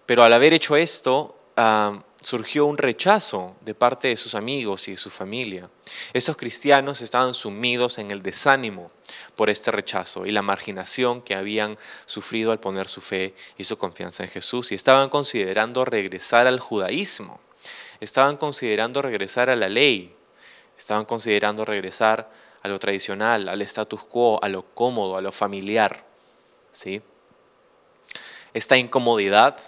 Pero 0.04 0.24
al 0.24 0.32
haber 0.32 0.52
hecho 0.52 0.76
esto, 0.76 1.38
ah, 1.56 2.02
surgió 2.22 2.66
un 2.66 2.76
rechazo 2.76 3.54
de 3.60 3.76
parte 3.76 4.08
de 4.08 4.16
sus 4.16 4.34
amigos 4.34 4.88
y 4.88 4.90
de 4.90 4.96
su 4.96 5.10
familia. 5.10 5.70
Esos 6.12 6.36
cristianos 6.36 7.02
estaban 7.02 7.34
sumidos 7.34 7.98
en 7.98 8.10
el 8.10 8.20
desánimo 8.20 8.90
por 9.36 9.48
este 9.48 9.70
rechazo 9.70 10.26
y 10.26 10.32
la 10.32 10.42
marginación 10.42 11.22
que 11.22 11.36
habían 11.36 11.78
sufrido 12.04 12.50
al 12.50 12.58
poner 12.58 12.88
su 12.88 13.00
fe 13.00 13.36
y 13.56 13.62
su 13.62 13.78
confianza 13.78 14.24
en 14.24 14.30
Jesús 14.30 14.72
y 14.72 14.74
estaban 14.74 15.08
considerando 15.08 15.84
regresar 15.84 16.48
al 16.48 16.58
judaísmo, 16.58 17.40
estaban 18.00 18.36
considerando 18.38 19.02
regresar 19.02 19.50
a 19.50 19.56
la 19.56 19.68
ley, 19.68 20.16
Estaban 20.80 21.04
considerando 21.04 21.66
regresar 21.66 22.30
a 22.62 22.68
lo 22.68 22.78
tradicional, 22.78 23.48
al 23.48 23.62
status 23.62 24.04
quo, 24.04 24.42
a 24.42 24.48
lo 24.48 24.64
cómodo, 24.74 25.16
a 25.16 25.20
lo 25.20 25.32
familiar. 25.32 26.04
¿sí? 26.70 27.02
Esta 28.54 28.76
incomodidad, 28.76 29.58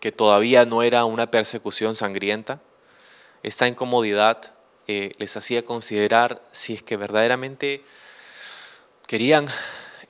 que 0.00 0.12
todavía 0.12 0.64
no 0.64 0.82
era 0.82 1.04
una 1.04 1.30
persecución 1.30 1.94
sangrienta, 1.94 2.60
esta 3.42 3.66
incomodidad 3.66 4.54
eh, 4.86 5.12
les 5.18 5.36
hacía 5.36 5.64
considerar 5.64 6.42
si 6.52 6.74
es 6.74 6.82
que 6.82 6.96
verdaderamente 6.96 7.82
querían 9.06 9.46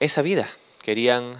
esa 0.00 0.22
vida, 0.22 0.48
querían 0.82 1.34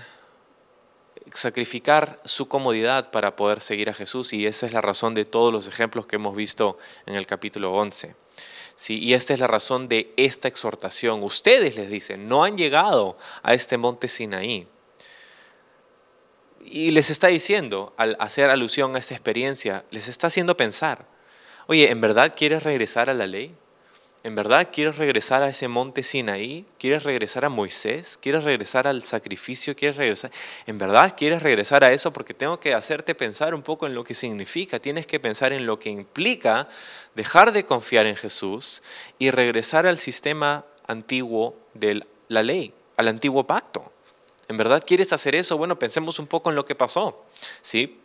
sacrificar 1.32 2.20
su 2.24 2.48
comodidad 2.48 3.10
para 3.10 3.36
poder 3.36 3.60
seguir 3.60 3.90
a 3.90 3.94
Jesús 3.94 4.32
y 4.32 4.46
esa 4.46 4.66
es 4.66 4.72
la 4.72 4.80
razón 4.80 5.14
de 5.14 5.24
todos 5.24 5.52
los 5.52 5.68
ejemplos 5.68 6.06
que 6.06 6.16
hemos 6.16 6.34
visto 6.34 6.78
en 7.06 7.14
el 7.14 7.26
capítulo 7.26 7.72
11. 7.72 8.14
Y 8.88 9.12
esta 9.12 9.34
es 9.34 9.40
la 9.40 9.46
razón 9.46 9.88
de 9.88 10.12
esta 10.16 10.48
exhortación. 10.48 11.22
Ustedes 11.22 11.76
les 11.76 11.90
dicen, 11.90 12.28
no 12.28 12.44
han 12.44 12.56
llegado 12.56 13.18
a 13.42 13.52
este 13.52 13.76
monte 13.76 14.08
Sinaí. 14.08 14.66
Y 16.64 16.90
les 16.92 17.10
está 17.10 17.26
diciendo, 17.26 17.92
al 17.98 18.16
hacer 18.20 18.48
alusión 18.48 18.96
a 18.96 18.98
esta 18.98 19.14
experiencia, 19.14 19.84
les 19.90 20.08
está 20.08 20.28
haciendo 20.28 20.56
pensar, 20.56 21.06
oye, 21.66 21.90
¿en 21.90 22.00
verdad 22.00 22.34
quieres 22.34 22.62
regresar 22.62 23.10
a 23.10 23.14
la 23.14 23.26
ley? 23.26 23.54
¿En 24.22 24.34
verdad 24.34 24.68
quieres 24.70 24.98
regresar 24.98 25.42
a 25.42 25.48
ese 25.48 25.66
monte 25.66 26.02
Sinaí? 26.02 26.66
¿Quieres 26.78 27.04
regresar 27.04 27.46
a 27.46 27.48
Moisés? 27.48 28.18
¿Quieres 28.20 28.44
regresar 28.44 28.86
al 28.86 29.02
sacrificio? 29.02 29.74
¿Quieres 29.74 29.96
regresar? 29.96 30.30
¿En 30.66 30.76
verdad 30.76 31.14
quieres 31.16 31.42
regresar 31.42 31.84
a 31.84 31.92
eso? 31.92 32.12
Porque 32.12 32.34
tengo 32.34 32.60
que 32.60 32.74
hacerte 32.74 33.14
pensar 33.14 33.54
un 33.54 33.62
poco 33.62 33.86
en 33.86 33.94
lo 33.94 34.04
que 34.04 34.12
significa. 34.12 34.78
Tienes 34.78 35.06
que 35.06 35.20
pensar 35.20 35.54
en 35.54 35.64
lo 35.64 35.78
que 35.78 35.88
implica 35.88 36.68
dejar 37.14 37.52
de 37.52 37.64
confiar 37.64 38.06
en 38.06 38.16
Jesús 38.16 38.82
y 39.18 39.30
regresar 39.30 39.86
al 39.86 39.96
sistema 39.96 40.66
antiguo 40.86 41.56
de 41.72 42.06
la 42.28 42.42
ley, 42.42 42.74
al 42.98 43.08
antiguo 43.08 43.46
pacto. 43.46 43.90
¿En 44.48 44.58
verdad 44.58 44.84
quieres 44.86 45.14
hacer 45.14 45.34
eso? 45.34 45.56
Bueno, 45.56 45.78
pensemos 45.78 46.18
un 46.18 46.26
poco 46.26 46.50
en 46.50 46.56
lo 46.56 46.66
que 46.66 46.74
pasó. 46.74 47.24
¿sí? 47.62 47.99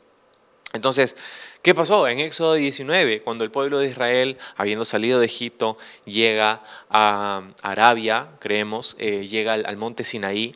Entonces, 0.74 1.16
¿qué 1.62 1.74
pasó? 1.74 2.08
En 2.08 2.20
Éxodo 2.20 2.54
19, 2.54 3.22
cuando 3.22 3.44
el 3.44 3.52
pueblo 3.52 3.80
de 3.80 3.88
Israel, 3.88 4.38
habiendo 4.58 4.84
salido 4.84 5.20
de 5.20 5.26
Egipto, 5.26 5.78
llega 6.06 6.62
a 6.90 7.44
Arabia, 7.62 8.30
creemos, 8.40 8.96
eh, 9.00 9.28
llega 9.28 9.54
al, 9.54 9.78
monte 9.78 10.04
Sinaí, 10.04 10.56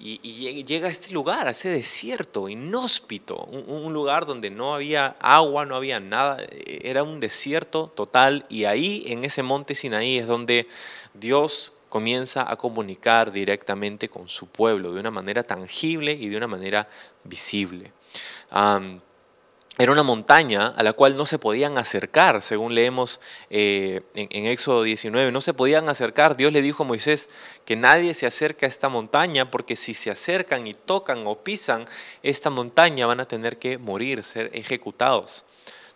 y, 0.00 0.64
llega 0.64 0.86
a 0.86 0.90
este 0.90 1.12
lugar, 1.12 1.48
a 1.48 1.50
ese 1.50 1.70
desierto 1.70 2.48
inhóspito, 2.48 3.36
un, 3.36 3.92
lugar 3.92 4.26
donde 4.26 4.48
no 4.48 4.74
había 4.74 5.16
agua, 5.20 5.66
no 5.66 5.74
había 5.74 5.98
nada, 5.98 6.38
era 6.64 7.02
un 7.02 7.18
desierto 7.18 7.92
total, 7.94 8.46
y 8.48 8.64
ahí 8.64 9.02
en 9.06 9.24
ese 9.24 9.42
monte 9.42 9.74
Sinaí 9.74 10.18
es 10.18 10.28
donde 10.28 10.68
Dios 11.14 11.72
comienza 11.88 12.50
a 12.50 12.56
comunicar 12.56 13.32
directamente 13.32 14.08
con 14.08 14.28
su 14.28 14.46
pueblo 14.46 14.92
de 14.92 15.00
una 15.00 15.10
manera 15.10 15.42
tangible 15.42 16.12
y 16.12 16.28
de 16.28 16.36
una 16.36 16.46
manera 16.46 16.88
visible. 17.24 17.92
Era 19.80 19.92
una 19.92 20.02
montaña 20.02 20.66
a 20.66 20.82
la 20.82 20.92
cual 20.92 21.16
no 21.16 21.24
se 21.24 21.38
podían 21.38 21.78
acercar, 21.78 22.42
según 22.42 22.74
leemos 22.74 23.20
eh, 23.48 24.02
en, 24.16 24.46
Éxodo 24.46 24.82
19, 24.82 25.30
no 25.30 25.40
se 25.40 25.54
podían 25.54 25.88
acercar. 25.88 26.36
Dios 26.36 26.52
le 26.52 26.62
dijo 26.62 26.82
a 26.82 26.86
Moisés 26.86 27.30
que 27.64 27.76
nadie 27.76 28.12
se 28.12 28.26
acerque 28.26 28.66
a 28.66 28.68
esta 28.68 28.88
montaña 28.88 29.52
porque 29.52 29.76
si 29.76 29.94
se 29.94 30.10
acercan 30.10 30.66
y 30.66 30.74
tocan 30.74 31.22
o 31.28 31.44
pisan 31.44 31.84
esta 32.24 32.50
montaña 32.50 33.06
van 33.06 33.20
a 33.20 33.28
tener 33.28 33.60
que 33.60 33.78
morir, 33.78 34.24
ser 34.24 34.50
ejecutados. 34.52 35.44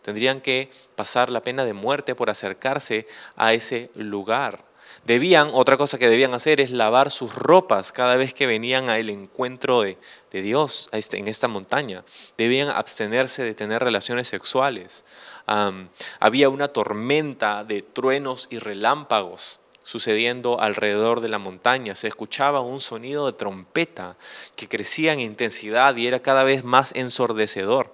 Tendrían 0.02 0.40
que 0.40 0.70
pasar 0.94 1.28
la 1.28 1.42
pena 1.42 1.64
de 1.64 1.72
muerte 1.72 2.14
por 2.14 2.30
acercarse 2.30 3.08
a 3.34 3.52
ese 3.52 3.90
lugar. 3.96 4.71
Debían, 5.04 5.50
otra 5.52 5.76
cosa 5.76 5.98
que 5.98 6.08
debían 6.08 6.32
hacer 6.32 6.60
es 6.60 6.70
lavar 6.70 7.10
sus 7.10 7.34
ropas 7.34 7.90
cada 7.90 8.16
vez 8.16 8.32
que 8.34 8.46
venían 8.46 8.88
al 8.88 9.10
encuentro 9.10 9.82
de, 9.82 9.98
Dios 10.30 10.88
este, 10.92 11.18
en 11.18 11.26
esta 11.26 11.48
montaña. 11.48 12.04
Debían 12.38 12.68
abstenerse 12.68 13.42
de 13.42 13.54
tener 13.54 13.82
relaciones 13.82 14.28
sexuales. 14.28 15.04
había 16.20 16.48
una 16.48 16.68
tormenta 16.68 17.64
de 17.64 17.82
truenos 17.82 18.46
y 18.50 18.58
relámpagos 18.58 19.58
sucediendo 19.82 20.60
alrededor 20.60 21.20
de 21.20 21.28
la 21.28 21.40
montaña. 21.40 21.96
Se 21.96 22.06
escuchaba 22.06 22.60
un 22.60 22.80
sonido 22.80 23.26
de 23.26 23.32
trompeta 23.32 24.16
que 24.54 24.68
crecía 24.68 25.12
en 25.12 25.18
intensidad 25.18 25.96
y 25.96 26.06
era 26.06 26.22
cada 26.22 26.44
vez 26.44 26.62
más 26.62 26.92
ensordecedor. 26.94 27.92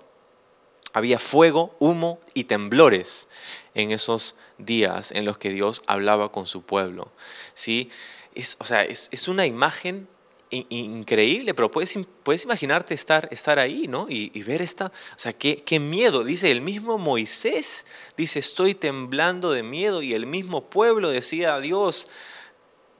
Había 0.93 1.19
fuego, 1.19 1.75
humo 1.79 2.19
y 2.35 2.45
temblores 2.45 3.29
en 3.79 3.93
esos 3.93 4.35
días 4.59 5.13
en 5.13 5.25
los 5.25 5.39
que 5.39 5.51
Dios 5.51 5.83
hablaba 5.87 6.33
con 6.33 6.47
su 6.47 6.63
pueblo. 6.63 7.13
¿Sí? 7.55 7.91
Es, 8.35 8.57
o 8.61 8.65
sea, 8.65 8.85
es, 8.85 9.29
una 9.29 9.47
imagen 9.47 10.09
increíble, 10.51 11.53
pero 11.55 11.71
puedes, 11.71 11.99
puedes 12.23 12.45
imaginarte 12.45 12.95
estar, 12.95 13.29
estar 13.31 13.59
ahí, 13.59 13.87
¿no? 13.87 14.07
Y, 14.09 14.43
ver 14.43 14.63
esta, 14.63 14.87
o 14.87 15.19
sea, 15.19 15.33
qué, 15.33 15.63
qué, 15.63 15.79
miedo. 15.79 16.25
Dice, 16.25 16.51
el 16.51 16.63
mismo 16.63 16.99
Moisés 16.99 17.87
dice, 18.17 18.39
estoy 18.39 18.75
temblando 18.75 19.53
de 19.53 19.63
miedo 19.63 20.03
y 20.03 20.15
el 20.15 20.27
mismo 20.27 20.65
pueblo 20.71 21.11
decía, 21.11 21.61
Dios, 21.61 22.09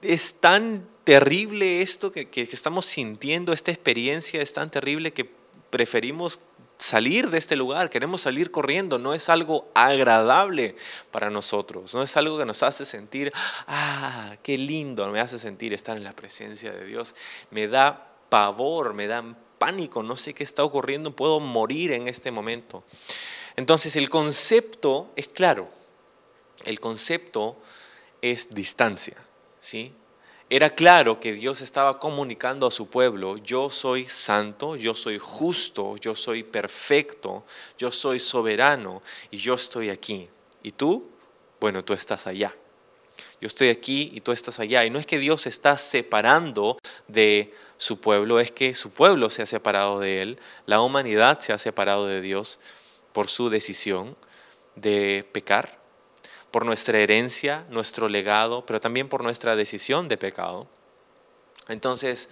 es 0.01 0.35
tan 0.35 0.87
terrible 1.03 1.81
esto 1.81 2.11
que, 2.11 2.29
que 2.29 2.43
estamos 2.43 2.85
sintiendo, 2.85 3.51
esta 3.51 3.71
experiencia 3.71 4.41
es 4.41 4.53
tan 4.53 4.69
terrible 4.69 5.11
que 5.11 5.29
preferimos 5.69 6.41
salir 6.79 7.29
de 7.29 7.37
este 7.37 7.57
lugar, 7.57 7.89
queremos 7.89 8.21
salir 8.21 8.51
corriendo, 8.51 8.97
no 8.97 9.13
es 9.13 9.29
algo 9.29 9.69
agradable 9.75 10.75
para 11.11 11.29
nosotros, 11.29 11.93
no 11.93 12.01
es 12.01 12.15
algo 12.17 12.37
que 12.37 12.45
nos 12.45 12.63
hace 12.63 12.85
sentir, 12.85 13.31
ah, 13.67 14.35
qué 14.41 14.57
lindo, 14.57 15.05
me 15.11 15.19
hace 15.19 15.37
sentir 15.37 15.73
estar 15.73 15.97
en 15.97 16.05
la 16.05 16.13
presencia 16.13 16.71
de 16.71 16.85
Dios, 16.85 17.15
me 17.51 17.67
da 17.67 18.15
pavor, 18.29 18.93
me 18.93 19.07
da 19.07 19.23
pánico, 19.57 20.01
no 20.03 20.15
sé 20.15 20.33
qué 20.33 20.43
está 20.43 20.63
ocurriendo, 20.63 21.13
puedo 21.13 21.41
morir 21.41 21.91
en 21.91 22.07
este 22.07 22.31
momento. 22.31 22.83
Entonces 23.57 23.97
el 23.97 24.09
concepto 24.09 25.11
es 25.17 25.27
claro, 25.27 25.67
el 26.63 26.79
concepto 26.79 27.59
es 28.21 28.53
distancia, 28.53 29.17
¿sí? 29.59 29.93
Era 30.51 30.71
claro 30.71 31.19
que 31.19 31.33
Dios 31.33 31.61
estaba 31.61 31.99
comunicando 31.99 32.65
a 32.65 32.71
su 32.71 32.87
pueblo, 32.87 33.37
yo 33.37 33.69
soy 33.69 34.09
santo, 34.09 34.75
yo 34.75 34.95
soy 34.95 35.19
justo, 35.19 35.95
yo 35.97 36.15
soy 36.15 36.41
perfecto, 36.41 37.45
yo 37.77 37.91
soy 37.91 38.19
soberano 38.19 39.03
y 39.29 39.37
yo 39.37 39.53
estoy 39.53 39.91
aquí. 39.91 40.27
¿Y 40.63 40.71
tú? 40.71 41.07
Bueno, 41.59 41.85
tú 41.85 41.93
estás 41.93 42.25
allá. 42.25 42.55
Yo 43.39 43.45
estoy 43.45 43.69
aquí 43.69 44.11
y 44.11 44.21
tú 44.21 44.31
estás 44.31 44.59
allá. 44.59 44.83
Y 44.85 44.89
no 44.89 44.97
es 44.97 45.05
que 45.05 45.19
Dios 45.19 45.43
se 45.43 45.49
está 45.49 45.77
separando 45.77 46.79
de 47.07 47.53
su 47.77 47.99
pueblo, 47.99 48.39
es 48.39 48.51
que 48.51 48.73
su 48.73 48.91
pueblo 48.91 49.29
se 49.29 49.43
ha 49.43 49.45
separado 49.45 49.99
de 49.99 50.23
él, 50.23 50.39
la 50.65 50.81
humanidad 50.81 51.39
se 51.41 51.53
ha 51.53 51.59
separado 51.59 52.07
de 52.07 52.21
Dios 52.21 52.59
por 53.13 53.27
su 53.27 53.51
decisión 53.51 54.17
de 54.75 55.29
pecar 55.31 55.78
por 56.51 56.65
nuestra 56.65 56.99
herencia, 56.99 57.65
nuestro 57.69 58.09
legado, 58.09 58.65
pero 58.65 58.79
también 58.79 59.07
por 59.07 59.23
nuestra 59.23 59.55
decisión 59.55 60.07
de 60.07 60.17
pecado. 60.17 60.67
Entonces, 61.67 62.29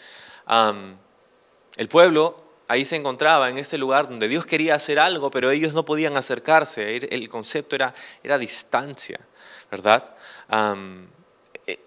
el 1.78 1.88
pueblo 1.88 2.44
ahí 2.68 2.86
se 2.86 2.96
encontraba 2.96 3.50
en 3.50 3.58
este 3.58 3.78
lugar 3.78 4.10
donde 4.10 4.28
Dios 4.28 4.46
quería 4.46 4.76
hacer 4.76 5.00
algo, 5.00 5.32
pero 5.32 5.52
ellos 5.52 5.74
no 5.74 5.86
podían 5.86 6.18
acercarse. 6.18 6.96
El 6.96 7.30
concepto 7.30 7.76
era, 7.76 7.94
era 8.24 8.38
distancia, 8.38 9.20
¿verdad? 9.72 10.14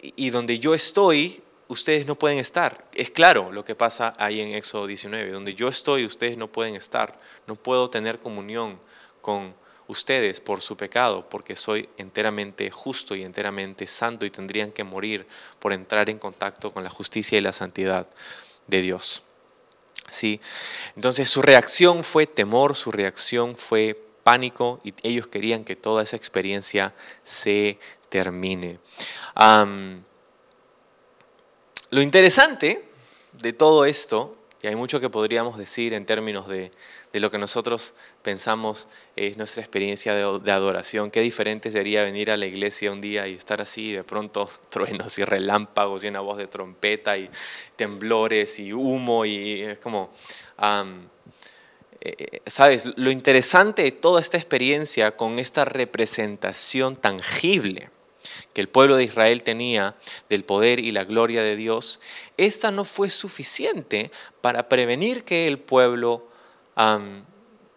y 0.03 0.29
donde 0.29 0.59
yo 0.59 0.75
estoy, 0.75 1.43
ustedes 1.69 2.07
no 2.07 2.17
pueden 2.17 2.39
estar. 2.39 2.85
Es 2.93 3.11
claro 3.11 3.51
lo 3.51 3.65
que 3.65 3.75
pasa 3.75 4.13
ahí 4.19 4.41
en 4.41 4.55
Éxodo 4.55 4.87
19. 4.87 5.31
Donde 5.31 5.55
yo 5.55 5.69
estoy, 5.69 6.05
ustedes 6.05 6.37
no 6.37 6.49
pueden 6.49 6.77
estar. 6.77 7.19
No 7.47 7.57
puedo 7.57 7.89
tener 7.89 8.19
comunión 8.19 8.79
con 9.21 9.55
ustedes 9.91 10.41
por 10.41 10.63
su 10.63 10.77
pecado, 10.77 11.29
porque 11.29 11.57
soy 11.57 11.89
enteramente 11.99 12.71
justo 12.71 13.17
y 13.17 13.25
enteramente 13.25 13.87
santo 13.87 14.25
y 14.25 14.31
tendrían 14.31 14.71
que 14.71 14.85
morir 14.85 15.27
por 15.59 15.73
entrar 15.73 16.09
en 16.09 16.19
contacto 16.19 16.73
con 16.73 16.85
la 16.85 16.91
justicia 16.91 17.37
y 17.37 17.41
la 17.41 17.53
santidad 17.53 18.07
de 18.69 18.83
Dios. 18.83 19.25
¿Sí? 20.09 20.41
Entonces 20.97 21.29
su 21.29 21.43
reacción 21.43 22.05
fue 22.05 22.27
temor, 22.27 22.77
su 22.77 22.91
reacción 22.91 23.55
fue 23.55 24.01
pánico 24.23 24.81
y 24.85 24.95
ellos 25.03 25.27
querían 25.27 25.65
que 25.65 25.77
toda 25.77 26.03
esa 26.03 26.17
experiencia 26.17 26.95
se 27.25 27.79
termine. 28.09 28.79
lo 31.91 32.03
interesante 32.03 32.85
de 33.33 33.53
todo 33.53 33.85
esto, 33.85 34.37
y 34.63 34.67
hay 34.67 34.77
mucho 34.77 35.01
que 35.01 35.09
podríamos 35.09 35.57
decir 35.57 35.95
en 35.95 36.05
términos 36.05 36.47
de, 36.49 36.71
de 37.13 37.21
lo 37.21 37.31
que 37.31 37.39
nosotros 37.39 37.95
pensamos 38.23 38.89
es 39.17 39.37
nuestra 39.37 39.63
experiencia 39.63 40.15
de, 40.15 40.53
adoración. 40.53 41.11
Qué 41.11 41.21
diferente 41.21 41.71
sería 41.71 42.05
venir 42.05 42.31
a 42.31 42.37
la 42.37 42.47
iglesia 42.47 42.93
un 42.93 43.01
día 43.01 43.27
y 43.27 43.35
estar 43.35 43.61
así, 43.61 43.93
de 43.93 44.05
pronto 44.05 44.51
truenos 44.71 45.19
y 45.19 45.25
relámpagos 45.25 46.05
y 46.05 46.09
una 46.09 46.21
voz 46.21 46.39
de 46.39 46.47
trompeta 46.47 47.17
y 47.17 47.31
temblores 47.77 48.59
y 48.59 48.73
humo 48.73 49.25
y 49.25 49.63
es 49.63 49.79
como... 49.79 50.11
Eh, 52.03 52.41
Sabes, 52.47 52.89
lo 52.97 53.11
interesante 53.11 53.83
de 53.83 53.91
toda 53.91 54.23
esta 54.23 54.39
experiencia 54.39 55.17
con 55.17 55.39
esta 55.39 55.67
representación 55.67 56.97
tangible 56.97 57.91
que 58.53 58.61
el 58.61 58.69
pueblo 58.69 58.97
de 58.97 59.05
Israel 59.05 59.43
tenía 59.43 59.97
del 60.29 60.45
poder 60.45 60.81
y 60.81 60.93
la 60.93 61.05
gloria 61.05 61.43
de 61.43 61.57
Dios, 61.57 62.01
esta 62.37 62.71
no 62.71 62.85
fue 62.85 63.11
suficiente 63.11 64.11
para 64.41 64.69
prevenir 64.69 65.25
que 65.25 65.47
el 65.47 65.59
pueblo 65.59 66.27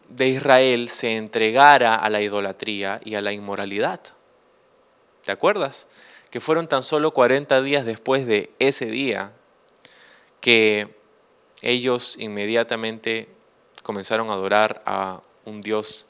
de 0.09 0.27
Israel 0.27 0.89
se 0.89 1.15
entregara 1.15 1.95
a 1.95 2.09
la 2.09 2.21
idolatría 2.21 3.01
y 3.03 3.15
a 3.15 3.21
la 3.21 3.33
inmoralidad. 3.33 4.01
¿Te 5.23 5.31
acuerdas? 5.31 5.87
Que 6.29 6.39
fueron 6.39 6.67
tan 6.67 6.83
solo 6.83 7.13
40 7.13 7.61
días 7.61 7.85
después 7.85 8.25
de 8.25 8.51
ese 8.59 8.87
día 8.87 9.33
que 10.41 10.95
ellos 11.61 12.17
inmediatamente 12.19 13.29
comenzaron 13.83 14.29
a 14.29 14.33
adorar 14.33 14.81
a 14.85 15.21
un 15.45 15.61
Dios 15.61 16.07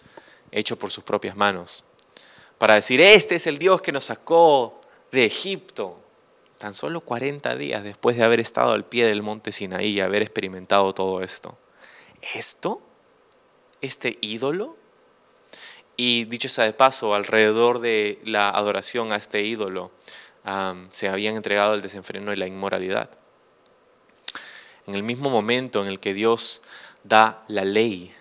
hecho 0.51 0.77
por 0.77 0.91
sus 0.91 1.03
propias 1.03 1.36
manos. 1.36 1.84
Para 2.58 2.75
decir, 2.75 3.01
este 3.01 3.36
es 3.36 3.47
el 3.47 3.58
Dios 3.58 3.82
que 3.82 3.91
nos 3.91 4.06
sacó 4.06 4.79
de 5.12 5.25
Egipto. 5.25 5.99
Tan 6.58 6.73
solo 6.73 7.01
40 7.01 7.56
días 7.56 7.84
después 7.84 8.15
de 8.15 8.23
haber 8.23 8.39
estado 8.39 8.71
al 8.71 8.86
pie 8.86 9.06
del 9.06 9.21
monte 9.21 9.51
Sinaí 9.51 9.89
y 9.89 9.99
haber 9.99 10.21
experimentado 10.21 10.93
todo 10.93 11.21
esto 11.21 11.58
esto, 12.34 12.82
este 13.84 14.17
ídolo. 14.22 14.76
Y 15.96 16.26
dicho 16.26 16.50
sea 16.50 16.65
de 16.65 16.74
paso, 16.74 17.13
alrededor 17.13 17.80
de 17.80 18.19
la 18.24 18.50
adoración 18.50 19.13
a 19.13 19.17
este 19.17 19.43
ídolo 19.43 19.91
se 20.89 21.08
habían 21.08 21.36
entregado 21.36 21.76
el 21.76 21.84
desenfreno 21.84 22.34
y 22.34 22.36
la 22.36 22.48
inmoralidad. 22.48 23.12
En 24.88 24.96
el 24.96 25.04
mismo 25.04 25.30
momento 25.30 25.82
en 25.82 25.88
el 25.88 26.00
que 26.00 26.13
Dios 26.13 26.62
da 27.04 27.43
la 27.48 27.63
ley 27.63 28.13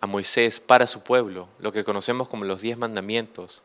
a 0.00 0.06
Moisés 0.06 0.60
para 0.60 0.86
su 0.86 1.02
pueblo, 1.02 1.48
lo 1.58 1.72
que 1.72 1.84
conocemos 1.84 2.28
como 2.28 2.44
los 2.44 2.60
diez 2.62 2.78
mandamientos, 2.78 3.64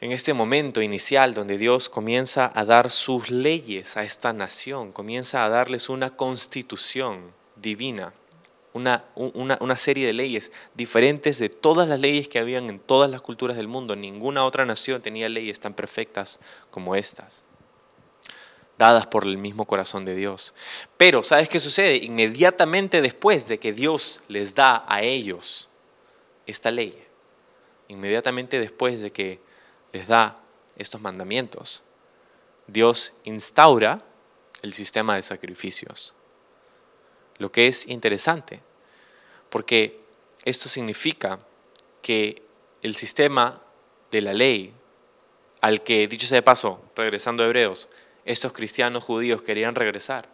en 0.00 0.12
este 0.12 0.32
momento 0.32 0.80
inicial 0.80 1.34
donde 1.34 1.58
Dios 1.58 1.88
comienza 1.88 2.50
a 2.54 2.64
dar 2.64 2.90
sus 2.90 3.30
leyes 3.30 3.96
a 3.96 4.04
esta 4.04 4.32
nación, 4.32 4.92
comienza 4.92 5.44
a 5.44 5.48
darles 5.48 5.88
una 5.88 6.16
constitución, 6.16 7.34
divina, 7.56 8.14
una, 8.72 9.04
una, 9.14 9.76
serie 9.76 10.06
de 10.06 10.12
leyes 10.12 10.52
diferentes 10.74 11.38
de 11.38 11.48
todas 11.48 11.88
las 11.88 11.98
leyes 11.98 12.28
que 12.28 12.38
habían 12.38 12.70
en 12.70 12.78
todas 12.78 13.10
las 13.10 13.20
culturas 13.20 13.56
del 13.56 13.68
mundo. 13.68 13.96
Ninguna 13.96 14.44
otra 14.44 14.64
nación 14.64 15.02
tenía 15.02 15.28
leyes 15.28 15.58
tan 15.58 15.74
perfectas 15.74 16.40
como 16.70 16.94
estas, 16.94 17.42
dadas 18.78 19.06
por 19.06 19.24
el 19.24 19.38
mismo 19.38 19.66
corazón 19.66 20.04
de 20.04 20.14
Dios. 20.14 20.54
Pero, 20.96 21.22
¿sabes 21.22 21.48
qué 21.48 21.58
sucede? 21.58 21.96
Inmediatamente 21.96 23.02
después 23.02 23.48
de 23.48 23.58
que 23.58 23.72
Dios 23.72 24.22
les 24.28 24.54
da 24.54 24.84
a 24.86 25.02
ellos 25.02 25.68
esta 26.46 26.70
ley, 26.70 26.96
inmediatamente 27.88 28.60
después 28.60 29.02
de 29.02 29.10
que 29.10 29.40
les 29.92 30.06
da 30.06 30.40
estos 30.76 31.00
mandamientos, 31.00 31.82
Dios 32.68 33.14
instaura 33.24 33.98
el 34.62 34.74
sistema 34.74 35.16
de 35.16 35.22
sacrificios 35.22 36.14
lo 37.40 37.50
que 37.50 37.66
es 37.66 37.88
interesante, 37.88 38.60
porque 39.48 39.98
esto 40.44 40.68
significa 40.68 41.40
que 42.02 42.42
el 42.82 42.94
sistema 42.94 43.60
de 44.10 44.20
la 44.20 44.34
ley, 44.34 44.74
al 45.62 45.82
que, 45.82 46.06
dicho 46.06 46.26
sea 46.26 46.36
de 46.36 46.42
paso, 46.42 46.80
regresando 46.94 47.42
a 47.42 47.46
Hebreos, 47.46 47.88
estos 48.26 48.52
cristianos 48.52 49.04
judíos 49.04 49.40
querían 49.40 49.74
regresar, 49.74 50.28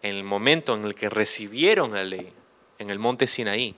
en 0.00 0.14
el 0.16 0.24
momento 0.24 0.74
en 0.74 0.86
el 0.86 0.94
que 0.94 1.10
recibieron 1.10 1.92
la 1.92 2.04
ley, 2.04 2.32
en 2.78 2.88
el 2.88 2.98
monte 2.98 3.26
Sinaí, 3.26 3.76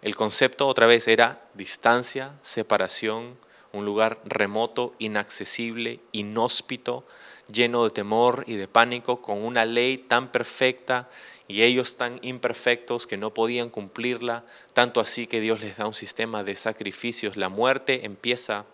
el 0.00 0.16
concepto 0.16 0.66
otra 0.66 0.86
vez 0.86 1.06
era 1.06 1.42
distancia, 1.52 2.32
separación, 2.40 3.36
un 3.72 3.84
lugar 3.84 4.20
remoto, 4.24 4.94
inaccesible, 4.98 6.00
inhóspito, 6.12 7.04
lleno 7.52 7.84
de 7.84 7.90
temor 7.90 8.44
y 8.46 8.56
de 8.56 8.68
pánico, 8.68 9.20
con 9.20 9.44
una 9.44 9.64
ley 9.64 9.98
tan 9.98 10.32
perfecta 10.32 11.08
y 11.48 11.62
ellos 11.62 11.96
tan 11.96 12.18
imperfectos 12.22 13.06
que 13.06 13.16
no 13.16 13.34
podían 13.34 13.68
cumplirla, 13.68 14.44
tanto 14.72 15.00
así 15.00 15.26
que 15.26 15.40
Dios 15.40 15.60
les 15.60 15.76
da 15.76 15.86
un 15.86 15.94
sistema 15.94 16.44
de 16.44 16.56
sacrificios. 16.56 17.36
La 17.36 17.48
muerte 17.48 18.04
empieza 18.04 18.64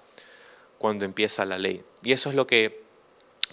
cuando 0.78 1.04
empieza 1.04 1.44
la 1.44 1.58
ley. 1.58 1.82
Y 2.02 2.12
eso 2.12 2.30
es 2.30 2.36
lo 2.36 2.46
que 2.46 2.82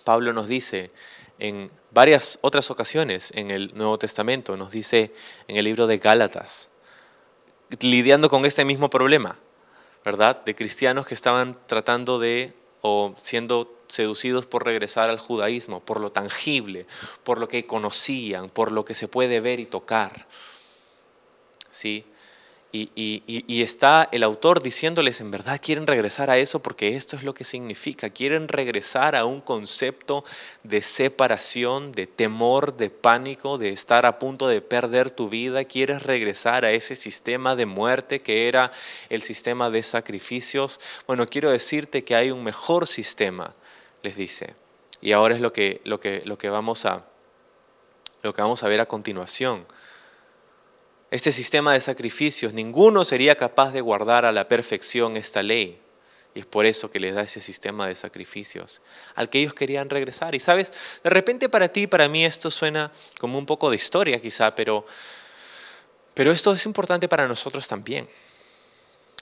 Pablo 0.04 0.34
nos 0.34 0.48
dice 0.48 0.92
en 1.40 1.72
varias 1.92 2.40
otras 2.42 2.70
ocasiones 2.72 3.32
en 3.36 3.50
el 3.50 3.76
Nuevo 3.76 3.98
Testamento, 3.98 4.58
nos 4.58 4.72
dice 4.72 5.12
en 5.48 5.58
el 5.58 5.66
libro 5.66 5.88
de 5.88 5.98
Gálatas, 5.98 6.70
lidiando 7.82 8.30
con 8.30 8.46
este 8.46 8.66
mismo 8.66 8.90
problema, 8.90 9.40
¿verdad? 10.04 10.44
De 10.46 10.56
cristianos 10.56 11.08
que 11.08 11.14
estaban 11.14 11.58
tratando 11.68 12.20
de 12.20 12.54
o 12.88 13.16
siendo 13.20 13.80
seducidos 13.88 14.46
por 14.46 14.64
regresar 14.64 15.10
al 15.10 15.18
judaísmo, 15.18 15.80
por 15.80 16.00
lo 16.00 16.12
tangible, 16.12 16.86
por 17.24 17.40
lo 17.40 17.48
que 17.48 17.66
conocían, 17.66 18.48
por 18.48 18.72
lo 18.72 18.86
que 18.86 18.94
se 18.94 19.08
puede 19.08 19.40
ver 19.40 19.60
y 19.60 19.66
tocar. 19.66 20.28
¿Sí? 21.72 22.06
Y, 22.78 23.62
está 23.62 24.10
el 24.12 24.22
autor 24.24 24.62
diciéndoles, 24.62 25.22
en 25.22 25.32
verdad 25.32 25.62
quieren 25.64 25.88
regresar 25.88 26.30
a 26.30 26.38
eso 26.38 26.62
porque 26.62 26.98
esto 26.98 27.16
es 27.16 27.24
lo 27.24 27.34
que 27.34 27.46
significa. 27.46 28.10
Quieren 28.10 28.50
regresar 28.50 29.16
a 29.16 29.24
un 29.24 29.40
concepto 29.40 30.26
de 30.64 30.82
separación, 30.82 31.94
de 31.94 32.06
temor, 32.06 32.76
de 32.76 32.90
pánico, 32.90 33.58
de 33.58 33.70
estar 33.70 34.06
a 34.06 34.20
punto 34.20 34.50
de 34.50 34.60
perder 34.62 35.10
tu 35.10 35.30
vida. 35.30 35.64
Quieres 35.64 36.04
regresar 36.04 36.66
a 36.66 36.74
ese 36.74 36.98
sistema 36.98 37.56
de 37.56 37.66
muerte 37.66 38.20
que 38.20 38.50
era 38.50 38.72
el 39.10 39.22
sistema 39.22 39.70
de 39.70 39.82
sacrificios. 39.82 40.82
Bueno, 41.08 41.28
quiero 41.28 41.52
decirte 41.52 42.04
que 42.04 42.16
hay 42.16 42.32
un 42.32 42.44
mejor 42.44 42.88
sistema, 42.88 43.54
les 44.04 44.18
dice. 44.18 44.54
Y 45.00 45.14
ahora 45.14 45.36
es 45.36 45.42
lo 45.42 45.54
que, 45.54 45.82
vamos 46.44 46.86
a 46.86 48.68
ver 48.68 48.82
a 48.82 48.86
continuación 48.86 49.66
este 51.12 51.32
sistema 51.32 51.74
de 51.74 51.82
sacrificios, 51.82 52.54
ninguno 52.54 53.06
sería 53.06 53.36
capaz 53.36 53.72
de 53.72 53.82
guardar 53.82 54.26
a 54.26 54.32
la 54.32 54.48
perfección 54.48 55.16
esta 55.16 55.44
ley. 55.44 55.80
Y 56.34 56.40
es 56.40 56.46
por 56.46 56.66
eso 56.66 56.92
que 56.92 57.00
les 57.00 57.16
da 57.16 57.22
ese 57.22 57.40
sistema 57.40 57.88
de 57.88 57.96
sacrificios 57.96 58.82
al 59.16 59.30
que 59.30 59.40
ellos 59.40 59.54
querían 59.54 59.90
regresar. 59.90 60.36
Y 60.36 60.42
sabes, 60.42 60.74
de 61.02 61.10
repente 61.10 61.48
para 61.48 61.70
ti, 61.70 61.88
para 61.88 62.10
mí 62.10 62.26
esto 62.26 62.52
suena 62.52 62.92
como 63.20 63.38
un 63.38 63.46
poco 63.46 63.70
de 63.70 63.78
historia 63.78 64.22
quizá, 64.22 64.54
pero, 64.54 64.86
pero 66.14 66.34
esto 66.34 66.52
es 66.52 66.66
importante 66.66 67.08
para 67.08 67.28
nosotros 67.28 67.68
también. 67.70 68.08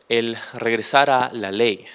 El 0.10 0.36
regresar 0.54 1.12
a 1.12 1.30
la 1.32 1.52
ley, 1.52 1.86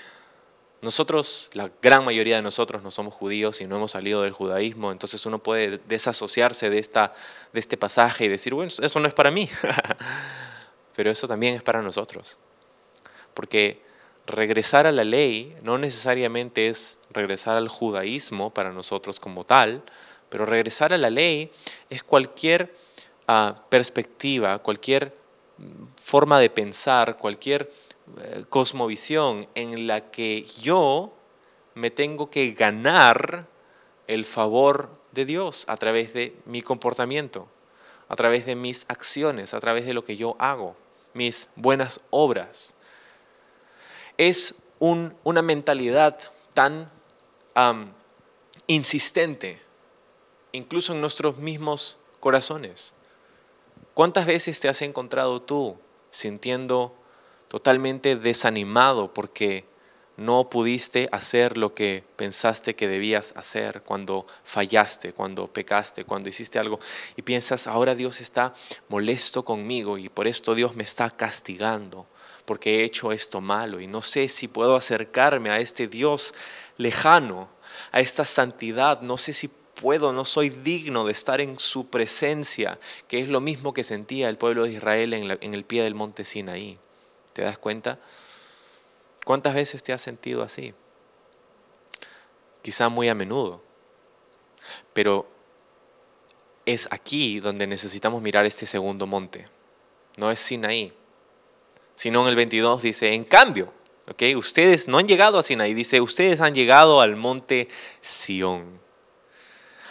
nosotros, 0.80 1.50
la 1.54 1.70
gran 1.82 2.04
mayoría 2.04 2.36
de 2.36 2.42
nosotros 2.42 2.82
no 2.82 2.90
somos 2.90 3.12
judíos 3.12 3.60
y 3.60 3.64
no 3.64 3.76
hemos 3.76 3.90
salido 3.90 4.22
del 4.22 4.32
judaísmo, 4.32 4.92
entonces 4.92 5.26
uno 5.26 5.42
puede 5.42 5.78
desasociarse 5.88 6.70
de, 6.70 6.78
esta, 6.78 7.12
de 7.52 7.60
este 7.60 7.76
pasaje 7.76 8.26
y 8.26 8.28
decir, 8.28 8.54
bueno, 8.54 8.70
eso 8.80 9.00
no 9.00 9.08
es 9.08 9.14
para 9.14 9.32
mí, 9.32 9.48
pero 10.96 11.10
eso 11.10 11.26
también 11.26 11.56
es 11.56 11.62
para 11.62 11.82
nosotros. 11.82 12.38
Porque 13.34 13.82
regresar 14.26 14.86
a 14.86 14.92
la 14.92 15.04
ley 15.04 15.56
no 15.62 15.78
necesariamente 15.78 16.68
es 16.68 17.00
regresar 17.10 17.56
al 17.56 17.68
judaísmo 17.68 18.54
para 18.54 18.70
nosotros 18.70 19.18
como 19.18 19.42
tal, 19.42 19.82
pero 20.28 20.46
regresar 20.46 20.92
a 20.92 20.98
la 20.98 21.10
ley 21.10 21.50
es 21.90 22.04
cualquier 22.04 22.72
ah, 23.26 23.64
perspectiva, 23.68 24.58
cualquier 24.60 25.12
forma 26.00 26.38
de 26.38 26.50
pensar, 26.50 27.16
cualquier 27.16 27.70
cosmovisión 28.48 29.48
en 29.54 29.86
la 29.86 30.10
que 30.10 30.42
yo 30.60 31.12
me 31.74 31.90
tengo 31.90 32.30
que 32.30 32.52
ganar 32.52 33.46
el 34.06 34.24
favor 34.24 34.90
de 35.12 35.24
Dios 35.24 35.64
a 35.68 35.76
través 35.76 36.12
de 36.12 36.36
mi 36.44 36.62
comportamiento, 36.62 37.48
a 38.08 38.16
través 38.16 38.46
de 38.46 38.56
mis 38.56 38.86
acciones, 38.88 39.54
a 39.54 39.60
través 39.60 39.86
de 39.86 39.94
lo 39.94 40.04
que 40.04 40.16
yo 40.16 40.36
hago, 40.38 40.76
mis 41.14 41.50
buenas 41.56 42.00
obras. 42.10 42.74
Es 44.16 44.56
una 44.78 45.42
mentalidad 45.42 46.18
tan 46.54 46.90
insistente, 48.66 49.60
incluso 50.52 50.92
en 50.92 51.00
nuestros 51.00 51.38
mismos 51.38 51.98
corazones. 52.20 52.94
¿Cuántas 53.94 54.26
veces 54.26 54.60
te 54.60 54.68
has 54.68 54.82
encontrado 54.82 55.42
tú 55.42 55.76
sintiendo 56.10 56.94
totalmente 57.48 58.16
desanimado 58.16 59.12
porque 59.12 59.64
no 60.18 60.50
pudiste 60.50 61.08
hacer 61.12 61.56
lo 61.56 61.74
que 61.74 62.02
pensaste 62.16 62.74
que 62.74 62.88
debías 62.88 63.32
hacer 63.36 63.82
cuando 63.82 64.26
fallaste, 64.42 65.12
cuando 65.12 65.46
pecaste, 65.46 66.04
cuando 66.04 66.28
hiciste 66.28 66.58
algo. 66.58 66.80
Y 67.16 67.22
piensas, 67.22 67.68
ahora 67.68 67.94
Dios 67.94 68.20
está 68.20 68.52
molesto 68.88 69.44
conmigo 69.44 69.96
y 69.96 70.08
por 70.08 70.26
esto 70.26 70.56
Dios 70.56 70.74
me 70.74 70.82
está 70.82 71.08
castigando 71.10 72.06
porque 72.44 72.80
he 72.80 72.84
hecho 72.84 73.12
esto 73.12 73.40
malo. 73.40 73.80
Y 73.80 73.86
no 73.86 74.02
sé 74.02 74.28
si 74.28 74.48
puedo 74.48 74.74
acercarme 74.74 75.50
a 75.50 75.60
este 75.60 75.86
Dios 75.86 76.34
lejano, 76.78 77.48
a 77.92 78.00
esta 78.00 78.24
santidad, 78.24 79.02
no 79.02 79.18
sé 79.18 79.32
si 79.32 79.48
puedo, 79.48 80.12
no 80.12 80.24
soy 80.24 80.48
digno 80.48 81.04
de 81.06 81.12
estar 81.12 81.40
en 81.40 81.60
su 81.60 81.86
presencia, 81.86 82.80
que 83.06 83.20
es 83.20 83.28
lo 83.28 83.40
mismo 83.40 83.72
que 83.72 83.84
sentía 83.84 84.28
el 84.28 84.36
pueblo 84.36 84.64
de 84.64 84.72
Israel 84.72 85.12
en, 85.12 85.38
en 85.40 85.54
el 85.54 85.64
pie 85.64 85.84
del 85.84 85.94
monte 85.94 86.24
Sinaí. 86.24 86.78
¿Te 87.38 87.44
das 87.44 87.56
cuenta? 87.56 88.00
¿Cuántas 89.24 89.54
veces 89.54 89.80
te 89.84 89.92
has 89.92 90.02
sentido 90.02 90.42
así? 90.42 90.74
Quizá 92.62 92.88
muy 92.88 93.08
a 93.08 93.14
menudo. 93.14 93.62
Pero 94.92 95.30
es 96.66 96.88
aquí 96.90 97.38
donde 97.38 97.68
necesitamos 97.68 98.22
mirar 98.22 98.44
este 98.44 98.66
segundo 98.66 99.06
monte. 99.06 99.46
No 100.16 100.32
es 100.32 100.40
Sinaí. 100.40 100.92
Sino 101.94 102.22
en 102.22 102.28
el 102.30 102.34
22 102.34 102.82
dice, 102.82 103.14
en 103.14 103.22
cambio, 103.22 103.72
¿okay? 104.10 104.34
ustedes 104.34 104.88
no 104.88 104.98
han 104.98 105.06
llegado 105.06 105.38
a 105.38 105.44
Sinaí, 105.44 105.74
dice, 105.74 106.00
ustedes 106.00 106.40
han 106.40 106.56
llegado 106.56 107.00
al 107.00 107.14
monte 107.14 107.68
Sión, 108.00 108.80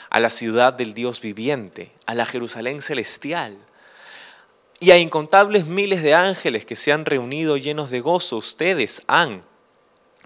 a 0.09 0.19
la 0.19 0.31
ciudad 0.31 0.73
del 0.73 0.93
Dios 0.93 1.21
viviente, 1.21 1.93
a 2.07 2.13
la 2.13 2.25
Jerusalén 2.25 2.81
celestial 2.81 3.66
y 4.79 4.91
a 4.91 4.97
incontables 4.97 5.67
miles 5.67 6.03
de 6.03 6.13
ángeles 6.13 6.65
que 6.65 6.75
se 6.75 6.91
han 6.91 7.05
reunido 7.05 7.57
llenos 7.57 7.89
de 7.89 7.99
gozo. 7.99 8.37
Ustedes 8.37 9.01
han, 9.07 9.43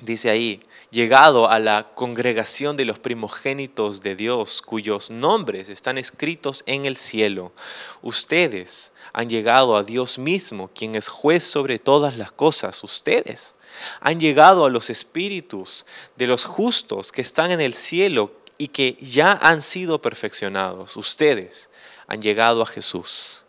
dice 0.01 0.29
ahí, 0.29 0.61
llegado 0.89 1.49
a 1.49 1.59
la 1.59 1.91
congregación 1.95 2.75
de 2.75 2.83
los 2.83 2.99
primogénitos 2.99 4.01
de 4.01 4.15
Dios, 4.15 4.61
cuyos 4.61 5.09
nombres 5.09 5.69
están 5.69 5.97
escritos 5.97 6.63
en 6.65 6.83
el 6.83 6.97
cielo. 6.97 7.53
Ustedes 8.01 8.91
han 9.13 9.29
llegado 9.29 9.77
a 9.77 9.83
Dios 9.83 10.19
mismo, 10.19 10.69
quien 10.75 10.95
es 10.95 11.07
juez 11.07 11.43
sobre 11.43 11.79
todas 11.79 12.17
las 12.17 12.33
cosas. 12.33 12.83
Ustedes 12.83 13.55
han 14.01 14.19
llegado 14.19 14.65
a 14.65 14.69
los 14.69 14.89
espíritus 14.89 15.85
de 16.17 16.27
los 16.27 16.43
justos 16.43 17.13
que 17.13 17.21
están 17.21 17.51
en 17.51 17.61
el 17.61 17.73
cielo 17.73 18.33
y 18.57 18.67
que 18.67 18.97
ya 18.99 19.31
han 19.41 19.61
sido 19.61 20.01
perfeccionados. 20.01 20.97
Ustedes 20.97 21.69
han 22.07 22.21
llegado 22.21 22.61
a 22.61 22.65
Jesús 22.65 23.40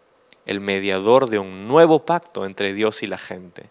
el 0.46 0.60
mediador 0.60 1.28
de 1.28 1.38
un 1.38 1.68
nuevo 1.68 2.04
pacto 2.04 2.44
entre 2.46 2.74
Dios 2.74 3.02
y 3.02 3.06
la 3.06 3.18
gente, 3.18 3.70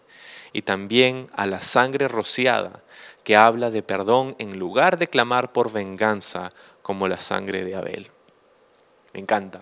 y 0.52 0.62
también 0.62 1.26
a 1.34 1.46
la 1.46 1.60
sangre 1.60 2.08
rociada 2.08 2.82
que 3.24 3.36
habla 3.36 3.70
de 3.70 3.82
perdón 3.82 4.34
en 4.38 4.58
lugar 4.58 4.98
de 4.98 5.08
clamar 5.08 5.52
por 5.52 5.72
venganza 5.72 6.52
como 6.82 7.08
la 7.08 7.18
sangre 7.18 7.64
de 7.64 7.76
Abel. 7.76 8.10
Me 9.12 9.20
encanta. 9.20 9.60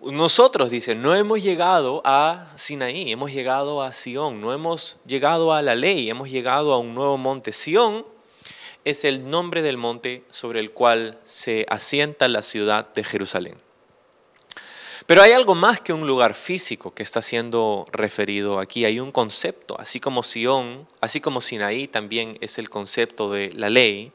Nosotros, 0.00 0.70
dice, 0.70 0.94
no 0.94 1.14
hemos 1.14 1.42
llegado 1.42 2.00
a 2.06 2.50
Sinaí, 2.54 3.12
hemos 3.12 3.32
llegado 3.32 3.82
a 3.82 3.92
Sión, 3.92 4.40
no 4.40 4.54
hemos 4.54 4.98
llegado 5.04 5.52
a 5.52 5.60
la 5.60 5.74
ley, 5.74 6.08
hemos 6.08 6.30
llegado 6.30 6.72
a 6.72 6.78
un 6.78 6.94
nuevo 6.94 7.18
monte. 7.18 7.52
Sión 7.52 8.06
es 8.84 9.04
el 9.04 9.28
nombre 9.28 9.60
del 9.60 9.76
monte 9.76 10.24
sobre 10.30 10.60
el 10.60 10.70
cual 10.70 11.18
se 11.24 11.66
asienta 11.68 12.28
la 12.28 12.40
ciudad 12.40 12.92
de 12.94 13.04
Jerusalén. 13.04 13.56
Pero 15.10 15.22
hay 15.22 15.32
algo 15.32 15.56
más 15.56 15.80
que 15.80 15.92
un 15.92 16.06
lugar 16.06 16.36
físico 16.36 16.94
que 16.94 17.02
está 17.02 17.20
siendo 17.20 17.84
referido 17.90 18.60
aquí. 18.60 18.84
Hay 18.84 19.00
un 19.00 19.10
concepto, 19.10 19.74
así 19.80 19.98
como 19.98 20.22
Sión, 20.22 20.86
así 21.00 21.20
como 21.20 21.40
Sinaí 21.40 21.88
también 21.88 22.38
es 22.40 22.58
el 22.58 22.70
concepto 22.70 23.28
de 23.28 23.50
la 23.56 23.70
ley, 23.70 24.12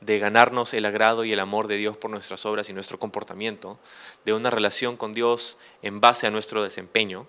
de 0.00 0.18
ganarnos 0.18 0.72
el 0.72 0.86
agrado 0.86 1.26
y 1.26 1.32
el 1.34 1.40
amor 1.40 1.66
de 1.66 1.76
Dios 1.76 1.98
por 1.98 2.10
nuestras 2.10 2.46
obras 2.46 2.70
y 2.70 2.72
nuestro 2.72 2.98
comportamiento, 2.98 3.78
de 4.24 4.32
una 4.32 4.48
relación 4.48 4.96
con 4.96 5.12
Dios 5.12 5.58
en 5.82 6.00
base 6.00 6.26
a 6.26 6.30
nuestro 6.30 6.62
desempeño, 6.62 7.26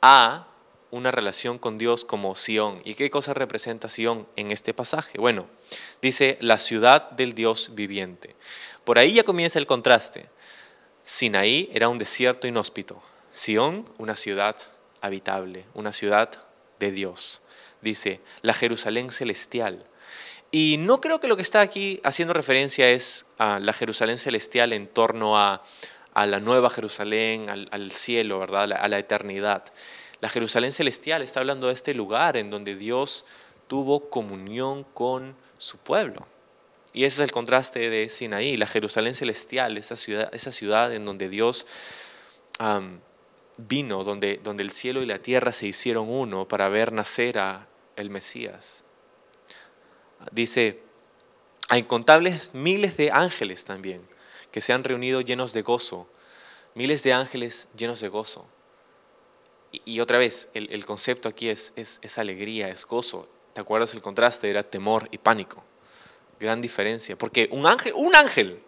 a 0.00 0.46
una 0.92 1.10
relación 1.10 1.58
con 1.58 1.76
Dios 1.76 2.04
como 2.04 2.36
Sión. 2.36 2.80
¿Y 2.84 2.94
qué 2.94 3.10
cosa 3.10 3.34
representa 3.34 3.88
Sión 3.88 4.28
en 4.36 4.52
este 4.52 4.72
pasaje? 4.72 5.18
Bueno, 5.18 5.48
dice 6.00 6.38
la 6.40 6.58
ciudad 6.58 7.10
del 7.10 7.32
Dios 7.32 7.72
viviente. 7.74 8.36
Por 8.84 9.00
ahí 9.00 9.14
ya 9.14 9.24
comienza 9.24 9.58
el 9.58 9.66
contraste. 9.66 10.30
Sinaí 11.02 11.68
era 11.72 11.88
un 11.88 11.98
desierto 11.98 12.46
inhóspito, 12.46 13.02
Sión 13.32 13.88
una 13.98 14.14
ciudad 14.14 14.56
habitable, 15.00 15.64
una 15.74 15.92
ciudad 15.92 16.30
de 16.78 16.90
Dios. 16.92 17.42
Dice, 17.80 18.20
la 18.42 18.54
Jerusalén 18.54 19.10
celestial. 19.10 19.84
Y 20.50 20.76
no 20.78 21.00
creo 21.00 21.18
que 21.18 21.28
lo 21.28 21.36
que 21.36 21.42
está 21.42 21.60
aquí 21.60 22.00
haciendo 22.04 22.34
referencia 22.34 22.90
es 22.90 23.26
a 23.38 23.58
la 23.58 23.72
Jerusalén 23.72 24.18
celestial 24.18 24.72
en 24.72 24.86
torno 24.86 25.38
a, 25.38 25.62
la 26.14 26.40
nueva 26.40 26.68
Jerusalén, 26.68 27.48
al, 27.48 27.90
cielo, 27.90 28.38
¿verdad? 28.38 28.70
a 28.72 28.88
la 28.88 28.98
eternidad. 28.98 29.64
La 30.20 30.28
Jerusalén 30.28 30.72
celestial 30.72 31.22
está 31.22 31.40
hablando 31.40 31.66
de 31.66 31.72
este 31.72 31.94
lugar 31.94 32.36
en 32.36 32.50
donde 32.50 32.76
Dios 32.76 33.26
tuvo 33.66 34.10
comunión 34.10 34.84
con 34.84 35.34
su 35.58 35.78
pueblo. 35.78 36.26
Y 36.92 37.04
ese 37.04 37.22
es 37.22 37.28
el 37.28 37.30
contraste 37.30 37.90
de 37.90 38.08
Sinaí, 38.08 38.56
la 38.56 38.66
Jerusalén 38.66 39.14
celestial, 39.14 39.78
esa 39.78 39.96
ciudad, 39.96 40.34
esa 40.34 40.52
ciudad 40.52 40.92
en 40.92 41.04
donde 41.04 41.28
Dios 41.28 41.66
vino, 43.56 44.04
donde, 44.04 44.40
donde 44.42 44.62
el 44.62 44.70
cielo 44.70 45.02
y 45.02 45.06
la 45.06 45.18
tierra 45.18 45.52
se 45.52 45.66
hicieron 45.66 46.08
uno 46.08 46.46
para 46.46 46.68
ver 46.68 46.92
nacer 46.92 47.38
a 47.38 47.68
el 47.96 48.10
Mesías. 48.10 48.84
dice, 50.30 50.80
a 51.68 51.78
incontables 51.78 52.54
miles 52.54 52.96
de 52.96 53.10
ángeles 53.10 53.64
también, 53.64 54.06
que 54.50 54.60
se 54.60 54.72
han 54.72 54.84
reunido 54.84 55.20
llenos 55.20 55.52
de 55.52 55.62
gozo, 55.62 56.08
miles 56.74 57.02
de 57.02 57.12
ángeles 57.12 57.68
llenos 57.76 58.00
de 58.00 58.08
gozo. 58.08 58.46
Y, 59.72 60.00
otra 60.00 60.18
vez, 60.18 60.50
el, 60.52 60.84
concepto 60.84 61.30
aquí 61.30 61.48
es, 61.48 61.72
es, 61.76 62.18
alegría, 62.18 62.68
es 62.68 62.84
gozo. 62.84 63.26
¿Te 63.54 63.62
acuerdas 63.62 63.94
el 63.94 64.02
contraste? 64.02 64.50
Era 64.50 64.62
temor 64.62 65.08
y 65.10 65.16
pánico. 65.16 65.64
Gran 66.38 66.60
diferencia. 66.60 67.16
Porque 67.16 67.48
un 67.52 67.66
ángel, 67.66 67.92
un 67.96 68.14
ángel, 68.14 68.62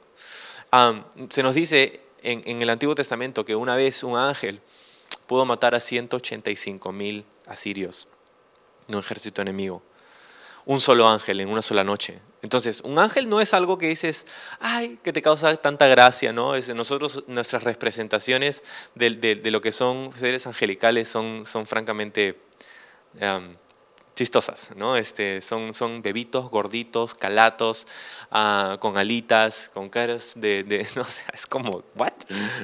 se 1.30 1.42
nos 1.42 1.54
dice 1.54 2.00
en, 2.22 2.62
el 2.62 2.70
Antiguo 2.70 2.94
Testamento 2.94 3.44
que 3.44 3.54
una 3.54 3.76
vez 3.76 4.02
un 4.02 4.16
ángel 4.16 4.60
pudo 5.26 5.44
matar 5.44 5.74
a 5.74 5.80
185 5.80 6.92
mil 6.92 7.24
asirios, 7.46 8.08
un 8.88 8.98
ejército 8.98 9.42
enemigo. 9.42 9.82
Un 10.66 10.80
solo 10.80 11.06
ángel 11.06 11.40
en 11.40 11.50
una 11.50 11.60
sola 11.60 11.84
noche. 11.84 12.20
Entonces, 12.40 12.80
un 12.80 12.98
ángel 12.98 13.28
no 13.28 13.42
es 13.42 13.52
algo 13.52 13.76
que 13.76 13.86
dices, 13.86 14.26
ay, 14.60 14.98
que 15.02 15.12
te 15.12 15.20
causa 15.20 15.54
tanta 15.56 15.86
gracia, 15.88 16.32
¿no? 16.32 16.54
Es, 16.54 16.74
nosotros, 16.74 17.24
nuestras 17.26 17.64
representaciones 17.64 18.64
de, 18.94 19.40
lo 19.50 19.60
que 19.60 19.72
son 19.72 20.10
seres 20.16 20.46
angelicales 20.46 21.08
son, 21.08 21.44
son 21.44 21.66
francamente 21.66 22.40
chistosas, 24.14 24.70
¿no? 24.76 24.96
Este, 24.96 25.40
son, 25.40 25.72
son 25.72 26.00
bebitos, 26.00 26.48
gorditos, 26.50 27.14
calatos, 27.14 27.86
ah, 28.30 28.76
con 28.80 28.96
alitas, 28.96 29.70
con 29.74 29.88
caras 29.88 30.34
de, 30.36 30.86
no 30.96 31.04
sé, 31.04 31.22
es 31.32 31.46
como, 31.46 31.82
¿what? 31.94 32.12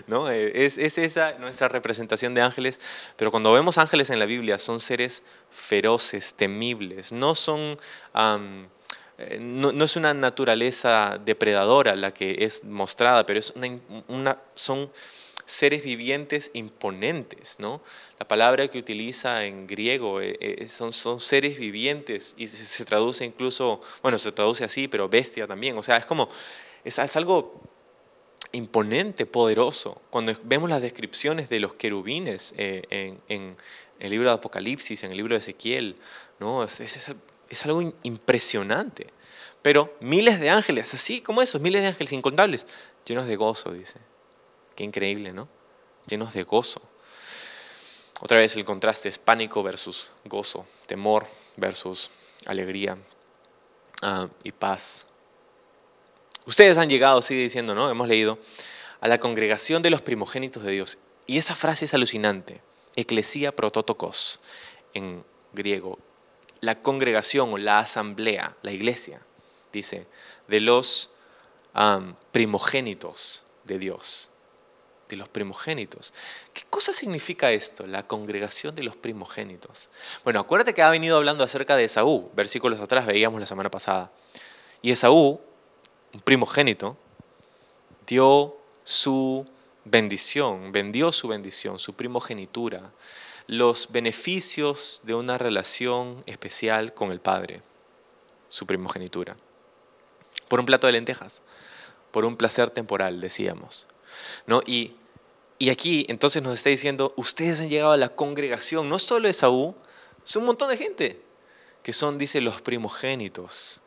¿No? 0.06 0.30
Eh, 0.30 0.64
es, 0.64 0.78
es, 0.78 0.98
esa 0.98 1.32
nuestra 1.38 1.68
representación 1.68 2.34
de 2.34 2.42
ángeles, 2.42 2.80
pero 3.16 3.30
cuando 3.30 3.52
vemos 3.52 3.78
ángeles 3.78 4.10
en 4.10 4.18
la 4.18 4.26
Biblia 4.26 4.58
son 4.58 4.80
seres 4.80 5.22
feroces, 5.50 6.34
temibles, 6.34 7.12
no 7.12 7.34
son... 7.34 7.78
Eh, 9.18 9.38
no, 9.38 9.84
es 9.84 9.96
una 9.96 10.14
naturaleza 10.14 11.18
depredadora 11.22 11.94
la 11.94 12.14
que 12.14 12.36
es 12.40 12.64
mostrada, 12.64 13.26
pero 13.26 13.38
es 13.38 13.52
una, 14.08 14.38
son 14.54 14.90
seres 15.50 15.82
vivientes 15.82 16.50
imponentes. 16.54 17.58
¿no? 17.58 17.82
La 18.18 18.28
palabra 18.28 18.68
que 18.68 18.78
utiliza 18.78 19.44
en 19.44 19.66
griego 19.66 20.20
eh, 20.20 20.66
son, 20.68 20.92
son 20.92 21.20
seres 21.20 21.58
vivientes 21.58 22.34
y 22.38 22.46
se, 22.46 22.84
traduce 22.84 23.24
incluso, 23.24 23.80
bueno, 24.02 24.18
se 24.18 24.32
traduce 24.32 24.64
así, 24.64 24.86
pero 24.86 25.08
bestia 25.08 25.46
también. 25.46 25.76
O 25.76 25.82
sea, 25.82 25.96
es 25.96 26.06
como, 26.06 26.28
es, 26.84 26.98
algo 27.16 27.60
imponente, 28.52 29.26
poderoso. 29.26 30.00
Cuando 30.10 30.32
vemos 30.44 30.70
las 30.70 30.82
descripciones 30.82 31.48
de 31.48 31.60
los 31.60 31.74
querubines 31.74 32.54
eh, 32.56 32.82
en, 32.90 33.20
en, 33.28 33.56
el 33.98 34.10
libro 34.10 34.28
de 34.28 34.34
Apocalipsis, 34.34 35.04
en 35.04 35.10
el 35.10 35.16
libro 35.16 35.34
de 35.34 35.40
Ezequiel, 35.40 35.96
¿no? 36.38 36.64
es, 36.64 36.80
es, 36.80 37.12
es 37.50 37.66
algo 37.66 37.92
impresionante. 38.02 39.08
Pero 39.62 39.94
miles 40.00 40.40
de 40.40 40.48
ángeles, 40.48 40.94
así 40.94 41.20
como 41.20 41.42
esos, 41.42 41.60
miles 41.60 41.82
de 41.82 41.88
ángeles 41.88 42.12
incontables, 42.12 42.66
llenos 43.04 43.26
de 43.26 43.36
gozo, 43.36 43.72
dice. 43.72 43.98
Qué 44.80 44.84
increíble, 44.84 45.34
¿no? 45.34 45.46
Llenos 46.06 46.32
de 46.32 46.42
gozo. 46.42 46.80
Otra 48.22 48.38
vez 48.38 48.56
el 48.56 48.64
contraste 48.64 49.10
es 49.10 49.18
pánico 49.18 49.62
versus 49.62 50.10
gozo, 50.24 50.64
temor 50.86 51.26
versus 51.58 52.10
alegría 52.46 52.96
ah, 54.00 54.26
y 54.42 54.52
paz. 54.52 55.06
Ustedes 56.46 56.78
han 56.78 56.88
llegado, 56.88 57.20
sigue 57.20 57.42
diciendo, 57.42 57.74
¿no? 57.74 57.90
Hemos 57.90 58.08
leído, 58.08 58.38
a 59.02 59.08
la 59.08 59.20
congregación 59.20 59.82
de 59.82 59.90
los 59.90 60.00
primogénitos 60.00 60.62
de 60.62 60.72
Dios. 60.72 60.96
Y 61.26 61.36
esa 61.36 61.54
frase 61.54 61.84
es 61.84 61.92
alucinante. 61.92 62.62
Eclesia 62.96 63.54
prototokos 63.54 64.40
en 64.94 65.26
griego 65.52 65.98
la 66.62 66.80
congregación 66.80 67.52
o 67.52 67.58
la 67.58 67.80
asamblea, 67.80 68.56
la 68.62 68.72
iglesia, 68.72 69.20
dice, 69.74 70.06
de 70.48 70.60
los 70.60 71.10
primogénitos 72.32 73.44
de 73.64 73.78
Dios. 73.78 74.30
De 75.10 75.16
los 75.16 75.28
primogénitos. 75.28 76.14
¿Qué 76.54 76.62
cosa 76.70 76.92
significa 76.92 77.50
esto, 77.52 77.86
la 77.86 78.06
congregación 78.06 78.74
de 78.74 78.84
los 78.84 78.96
primogénitos? 78.96 79.90
Bueno, 80.24 80.40
acuérdate 80.40 80.72
que 80.72 80.82
ha 80.82 80.90
venido 80.90 81.16
hablando 81.16 81.44
acerca 81.44 81.76
de 81.76 81.84
Esaú, 81.84 82.30
versículos 82.34 82.80
atrás 82.80 83.06
veíamos 83.06 83.40
la 83.40 83.46
semana 83.46 83.70
pasada. 83.70 84.12
Y 84.80 84.92
Esaú, 84.92 85.40
un 86.14 86.20
primogénito, 86.20 86.96
dio 88.06 88.56
su 88.84 89.46
bendición, 89.84 90.70
vendió 90.70 91.10
su 91.10 91.28
bendición, 91.28 91.78
su 91.78 91.94
primogenitura 91.94 92.92
los 93.50 93.90
beneficios 93.90 95.00
de 95.02 95.12
una 95.12 95.36
relación 95.36 96.22
especial 96.26 96.94
con 96.94 97.10
el 97.10 97.18
Padre, 97.18 97.62
su 98.46 98.64
primogenitura. 98.64 99.36
Por 100.46 100.60
un 100.60 100.66
plato 100.66 100.86
de 100.86 100.92
lentejas, 100.92 101.42
por 102.12 102.24
un 102.24 102.36
placer 102.36 102.70
temporal, 102.70 103.20
decíamos. 103.20 103.88
¿No? 104.46 104.60
Y, 104.66 104.94
y 105.60 105.68
aquí 105.68 106.06
entonces 106.08 106.42
nos 106.42 106.54
está 106.54 106.70
diciendo, 106.70 107.12
ustedes 107.18 107.60
han 107.60 107.68
llegado 107.68 107.92
a 107.92 107.98
la 107.98 108.08
congregación, 108.08 108.88
no 108.88 108.98
solo 108.98 109.28
Esaú, 109.28 109.76
es 110.24 110.34
un 110.34 110.46
montón 110.46 110.70
de 110.70 110.78
gente, 110.78 111.20
que 111.82 111.92
son, 111.92 112.16
dice, 112.16 112.40
los 112.40 112.62
primogénitos, 112.62 113.82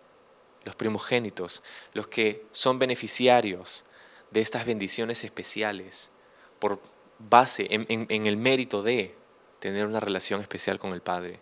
los 0.65 0.75
primogénitos, 0.75 1.63
los 1.93 2.07
que 2.07 2.45
son 2.51 2.77
beneficiarios 2.77 3.85
de 4.29 4.41
estas 4.41 4.67
bendiciones 4.67 5.23
especiales 5.23 6.11
por 6.59 6.79
base, 7.17 7.67
en 7.69 8.25
el 8.27 8.37
mérito 8.37 8.83
de 8.83 9.15
tener 9.59 9.87
una 9.87 9.99
relación 9.99 10.41
especial 10.41 10.77
con 10.77 10.93
el 10.93 11.01
Padre. 11.01 11.39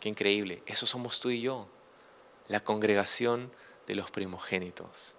Qué 0.00 0.08
increíble. 0.08 0.62
Eso 0.64 0.86
somos 0.86 1.20
tú 1.20 1.28
y 1.28 1.42
yo, 1.42 1.68
la 2.48 2.60
congregación 2.60 3.52
de 3.86 3.96
los 3.96 4.10
primogénitos, 4.10 5.14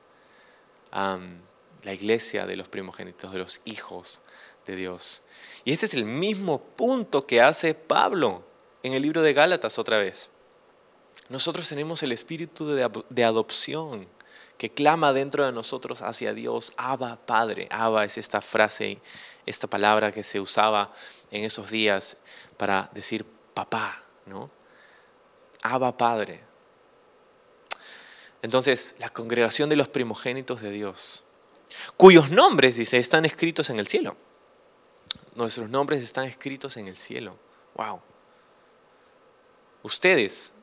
la 1.83 1.93
iglesia 1.93 2.45
de 2.45 2.55
los 2.55 2.67
primogénitos, 2.67 3.31
de 3.31 3.39
los 3.39 3.61
hijos 3.65 4.21
de 4.65 4.75
Dios. 4.75 5.23
Y 5.65 5.71
este 5.71 5.85
es 5.85 5.93
el 5.93 6.05
mismo 6.05 6.61
punto 6.61 7.25
que 7.25 7.41
hace 7.41 7.73
Pablo 7.73 8.43
en 8.83 8.93
el 8.93 9.01
libro 9.01 9.21
de 9.21 9.33
Gálatas 9.33 9.79
otra 9.79 9.97
vez. 9.97 10.29
Nosotros 11.29 11.67
tenemos 11.69 12.03
el 12.03 12.11
espíritu 12.11 12.67
de, 12.67 13.23
adopción 13.23 14.07
que 14.57 14.69
clama 14.69 15.13
dentro 15.13 15.45
de 15.45 15.51
nosotros 15.51 16.01
hacia 16.01 16.33
Dios. 16.33 16.73
Abba, 16.77 17.17
Padre. 17.25 17.67
Abba 17.71 18.03
es 18.03 18.17
esta 18.17 18.41
frase, 18.41 18.99
esta 19.45 19.67
palabra 19.67 20.11
que 20.11 20.23
se 20.23 20.39
usaba 20.39 20.93
en 21.31 21.43
esos 21.43 21.69
días 21.69 22.17
para 22.57 22.89
decir 22.93 23.25
papá, 23.53 24.03
¿no? 24.25 24.51
Abba 25.61 25.95
Padre. 25.95 26.41
Entonces, 28.41 28.95
la 28.99 29.09
congregación 29.09 29.69
de 29.69 29.77
los 29.77 29.87
primogénitos 29.87 30.61
de 30.61 30.71
Dios, 30.71 31.23
cuyos 31.97 32.31
nombres, 32.31 32.75
dice, 32.77 32.97
están 32.97 33.25
escritos 33.25 33.69
en 33.69 33.79
el 33.79 33.87
cielo. 33.87 34.17
Nuestros 35.35 35.69
nombres 35.69 36.03
están 36.03 36.25
escritos 36.25 36.77
en 36.77 36.87
el 36.87 36.97
cielo. 36.97 37.37
Wow. 37.75 38.01
Ustedes 39.81 40.53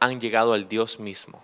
han 0.00 0.20
llegado 0.20 0.52
al 0.52 0.68
Dios 0.68 0.98
mismo, 1.00 1.42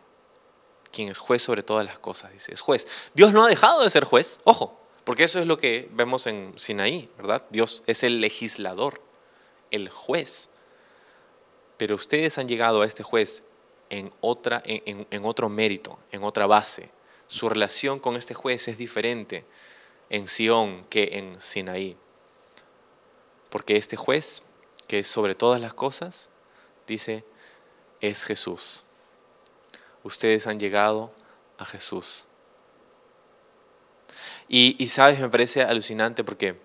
quien 0.93 1.09
es 1.09 1.19
juez 1.19 1.43
sobre 1.43 1.63
todas 1.63 1.87
las 1.87 1.99
cosas, 1.99 2.33
dice, 2.33 2.53
es 2.53 2.61
juez. 2.61 2.87
Dios 3.15 3.33
no 3.33 3.45
ha 3.45 3.49
dejado 3.49 3.83
de 3.83 3.91
ser 3.91 4.05
juez, 4.05 4.39
ojo, 4.45 4.79
porque 5.05 5.25
eso 5.25 5.39
es 5.39 5.47
lo 5.47 5.59
que 5.59 5.89
vemos 5.93 6.27
en 6.27 6.53
Sinaí, 6.57 7.11
¿verdad? 7.17 7.45
Dios 7.51 7.83
es 7.87 8.05
el 8.05 8.21
legislador, 8.21 9.01
el 9.71 9.89
juez. 9.89 10.51
Pero 11.77 11.95
ustedes 11.95 12.39
han 12.39 12.49
llegado 12.49 12.83
a 12.83 12.87
este 12.87 13.03
juez 13.03 13.45
en, 13.91 14.13
otra, 14.21 14.63
en, 14.65 15.07
en 15.11 15.27
otro 15.27 15.49
mérito, 15.49 15.99
en 16.13 16.23
otra 16.23 16.47
base. 16.47 16.91
Su 17.27 17.49
relación 17.49 17.99
con 17.99 18.17
este 18.17 18.35
juez 18.35 18.69
es 18.69 18.79
diferente 18.79 19.45
en 20.11 20.29
Sión 20.29 20.85
que 20.91 21.11
en 21.19 21.41
Sinaí. 21.41 21.97
Porque 23.51 23.77
este 23.77 23.97
juez, 23.97 24.43
que 24.87 25.01
es 25.01 25.07
sobre 25.07 25.35
todas 25.35 25.61
las 25.61 25.75
cosas, 25.75 26.31
dice, 26.87 27.25
es 28.01 28.25
Jesús. 28.25 28.85
Ustedes 30.03 30.47
han 30.47 30.61
llegado 30.61 31.13
a 31.59 31.65
Jesús. 31.65 32.27
Y, 34.49 34.87
sabes, 34.89 35.19
me 35.19 35.29
parece 35.29 35.63
alucinante 35.63 36.23
porque 36.23 36.61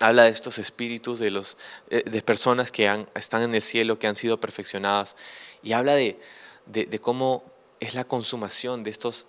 habla 0.00 0.24
de 0.24 0.30
estos 0.30 0.58
espíritus 0.58 1.18
de, 1.18 1.30
los, 1.30 1.56
eh, 1.88 2.02
de 2.04 2.22
personas 2.22 2.70
que 2.70 2.88
han, 2.88 3.08
están 3.14 3.42
en 3.42 3.54
el 3.54 3.62
cielo, 3.62 3.98
que 3.98 4.06
han 4.06 4.16
sido 4.16 4.38
perfeccionadas, 4.38 5.16
y 5.62 5.72
habla 5.72 5.94
de, 5.94 6.20
de, 6.66 6.98
cómo 7.00 7.44
es 7.80 7.94
la 7.94 8.04
consumación 8.04 8.82
de, 8.82 8.90
estos, 8.90 9.26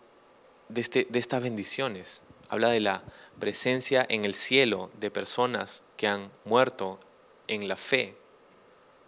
de, 0.73 0.81
este, 0.81 1.07
de 1.09 1.19
estas 1.19 1.41
bendiciones. 1.41 2.23
Habla 2.49 2.69
de 2.69 2.79
la 2.79 3.03
presencia 3.39 4.05
en 4.09 4.25
el 4.25 4.33
cielo 4.33 4.89
de 4.99 5.11
personas 5.11 5.83
que 5.97 6.07
han 6.07 6.31
muerto 6.45 6.99
en 7.47 7.67
la 7.67 7.77
fe, 7.77 8.15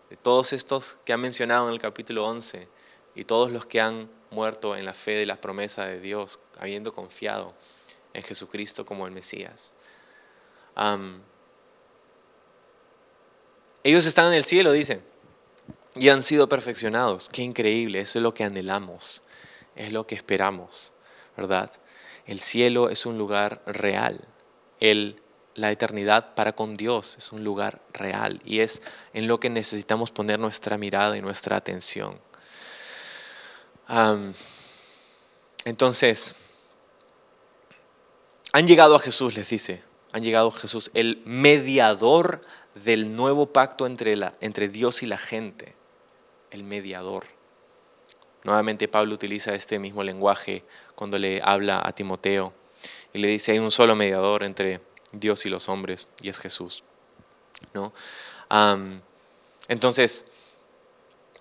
de 0.09 0.17
todos 0.17 0.53
estos 0.53 0.97
que 1.05 1.13
ha 1.13 1.17
mencionado 1.17 1.67
en 1.67 1.73
el 1.73 1.79
capítulo 1.79 2.25
11 2.25 2.67
y 3.15 3.23
todos 3.25 3.51
los 3.51 3.65
que 3.65 3.81
han 3.81 4.09
muerto 4.31 4.75
en 4.75 4.85
la 4.85 4.93
fe 4.93 5.11
de 5.11 5.25
la 5.25 5.39
promesa 5.39 5.85
de 5.85 5.99
Dios, 5.99 6.39
habiendo 6.59 6.93
confiado 6.93 7.53
en 8.13 8.23
Jesucristo 8.23 8.85
como 8.85 9.05
el 9.05 9.13
Mesías. 9.13 9.73
ellos 13.83 14.05
están 14.05 14.27
en 14.27 14.33
el 14.33 14.45
cielo, 14.45 14.71
dicen. 14.71 15.03
y 15.95 16.09
han 16.09 16.23
sido 16.23 16.49
perfeccionados. 16.49 17.29
Qué 17.29 17.43
increíble, 17.43 17.99
eso 17.99 18.19
es 18.19 18.23
lo 18.23 18.33
que 18.33 18.43
anhelamos, 18.43 19.21
es 19.75 19.93
lo 19.93 20.07
que 20.07 20.15
esperamos, 20.15 20.93
¿verdad? 21.35 21.71
El 22.25 22.39
cielo 22.39 22.89
es 22.89 23.05
un 23.05 23.17
lugar 23.17 23.61
real. 23.65 24.27
El, 24.79 25.21
la 25.55 25.71
eternidad 25.71 26.35
para 26.35 26.53
con 26.53 26.75
Dios 26.75 27.15
es 27.17 27.31
un 27.31 27.43
lugar 27.43 27.81
real 27.93 28.41
y 28.43 28.59
es 28.59 28.81
en 29.13 29.27
lo 29.27 29.39
que 29.39 29.49
necesitamos 29.49 30.11
poner 30.11 30.39
nuestra 30.39 30.77
mirada 30.77 31.17
y 31.17 31.21
nuestra 31.21 31.57
atención. 31.57 32.19
entonces, 35.65 36.35
han 38.51 38.67
llegado 38.67 38.95
a 38.95 38.99
Jesús, 38.99 39.35
les 39.35 39.49
dice, 39.49 39.83
han 40.11 40.23
llegado 40.23 40.49
a 40.49 40.51
Jesús, 40.51 40.91
el 40.93 41.21
mediador 41.25 42.41
del 42.75 43.15
nuevo 43.15 43.51
pacto 43.51 43.85
entre, 43.85 44.15
la, 44.15 44.35
entre 44.41 44.67
Dios 44.69 45.03
y 45.03 45.07
la 45.07 45.17
gente, 45.17 45.75
el 46.51 46.63
mediador. 46.63 47.25
Nuevamente 48.43 48.87
Pablo 48.87 49.13
utiliza 49.13 49.55
este 49.55 49.79
mismo 49.79 50.03
lenguaje 50.03 50.63
cuando 50.95 51.17
le 51.17 51.41
habla 51.43 51.81
a 51.83 51.93
Timoteo 51.93 52.53
y 53.13 53.19
le 53.19 53.27
dice, 53.27 53.53
hay 53.53 53.59
un 53.59 53.71
solo 53.71 53.95
mediador 53.95 54.43
entre 54.43 54.81
Dios 55.11 55.45
y 55.45 55.49
los 55.49 55.69
hombres 55.69 56.07
y 56.21 56.29
es 56.29 56.39
Jesús. 56.39 56.83
¿no? 57.73 57.93
entonces, 59.67 60.25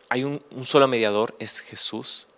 hay 0.09 0.25
un, 0.25 0.43
un 0.51 0.65
solo 0.65 0.89
mediador, 0.89 1.35
es 1.39 1.61
Jesús. 1.61 2.29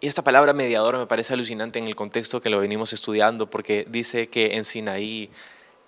Y 0.00 0.06
esta 0.06 0.24
palabra 0.24 0.52
mediador 0.52 0.96
me 0.96 1.06
parece 1.06 1.34
alucinante 1.34 1.78
en 1.78 1.86
el 1.86 1.94
contexto 1.94 2.40
que 2.40 2.48
lo 2.48 2.58
venimos 2.58 2.92
estudiando 2.92 3.50
porque 3.50 3.86
dice 3.88 4.28
que 4.28 4.56
en 4.56 4.64
Sinaí 4.64 5.30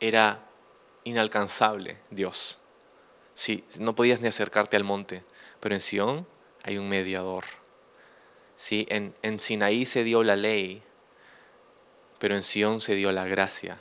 era 0.00 0.46
inalcanzable 1.04 1.98
Dios. 2.10 2.60
Sí, 3.34 3.64
no 3.80 3.94
podías 3.94 4.20
ni 4.20 4.28
acercarte 4.28 4.76
al 4.76 4.84
monte, 4.84 5.24
pero 5.60 5.74
en 5.74 5.80
Sión 5.80 6.26
hay 6.62 6.76
un 6.76 6.88
mediador. 6.88 7.44
Sí, 8.62 8.86
en, 8.90 9.12
en 9.22 9.40
Sinaí 9.40 9.86
se 9.86 10.04
dio 10.04 10.22
la 10.22 10.36
ley, 10.36 10.84
pero 12.20 12.36
en 12.36 12.44
Sión 12.44 12.80
se 12.80 12.94
dio 12.94 13.10
la 13.10 13.24
gracia. 13.24 13.80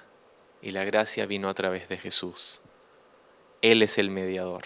Y 0.60 0.72
la 0.72 0.84
gracia 0.86 1.28
vino 1.28 1.50
a 1.50 1.54
través 1.54 1.88
de 1.88 2.00
Jesús. 2.00 2.64
Él 3.62 3.84
es 3.84 4.00
el 4.00 4.10
mediador. 4.10 4.64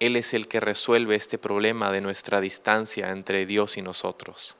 Él 0.00 0.16
es 0.16 0.34
el 0.34 0.48
que 0.48 0.58
resuelve 0.58 1.14
este 1.14 1.38
problema 1.38 1.92
de 1.92 2.00
nuestra 2.00 2.40
distancia 2.40 3.12
entre 3.12 3.46
Dios 3.46 3.76
y 3.76 3.82
nosotros. 3.82 4.58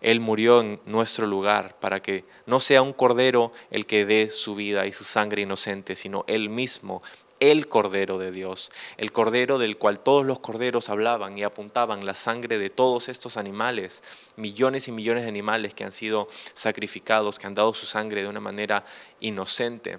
Él 0.00 0.18
murió 0.18 0.62
en 0.62 0.80
nuestro 0.84 1.24
lugar 1.28 1.78
para 1.78 2.02
que 2.02 2.24
no 2.44 2.58
sea 2.58 2.82
un 2.82 2.94
cordero 2.94 3.52
el 3.70 3.86
que 3.86 4.04
dé 4.04 4.30
su 4.30 4.56
vida 4.56 4.88
y 4.88 4.92
su 4.92 5.04
sangre 5.04 5.42
inocente, 5.42 5.94
sino 5.94 6.24
Él 6.26 6.48
mismo, 6.48 7.04
el 7.40 7.68
cordero 7.68 8.18
de 8.18 8.30
Dios, 8.30 8.72
el 8.96 9.12
cordero 9.12 9.58
del 9.58 9.78
cual 9.78 10.00
todos 10.00 10.26
los 10.26 10.40
corderos 10.40 10.88
hablaban 10.88 11.38
y 11.38 11.44
apuntaban 11.44 12.04
la 12.04 12.14
sangre 12.14 12.58
de 12.58 12.70
todos 12.70 13.08
estos 13.08 13.36
animales, 13.36 14.02
millones 14.36 14.88
y 14.88 14.92
millones 14.92 15.22
de 15.22 15.28
animales 15.28 15.74
que 15.74 15.84
han 15.84 15.92
sido 15.92 16.28
sacrificados, 16.54 17.38
que 17.38 17.46
han 17.46 17.54
dado 17.54 17.74
su 17.74 17.86
sangre 17.86 18.22
de 18.22 18.28
una 18.28 18.40
manera 18.40 18.84
inocente 19.20 19.98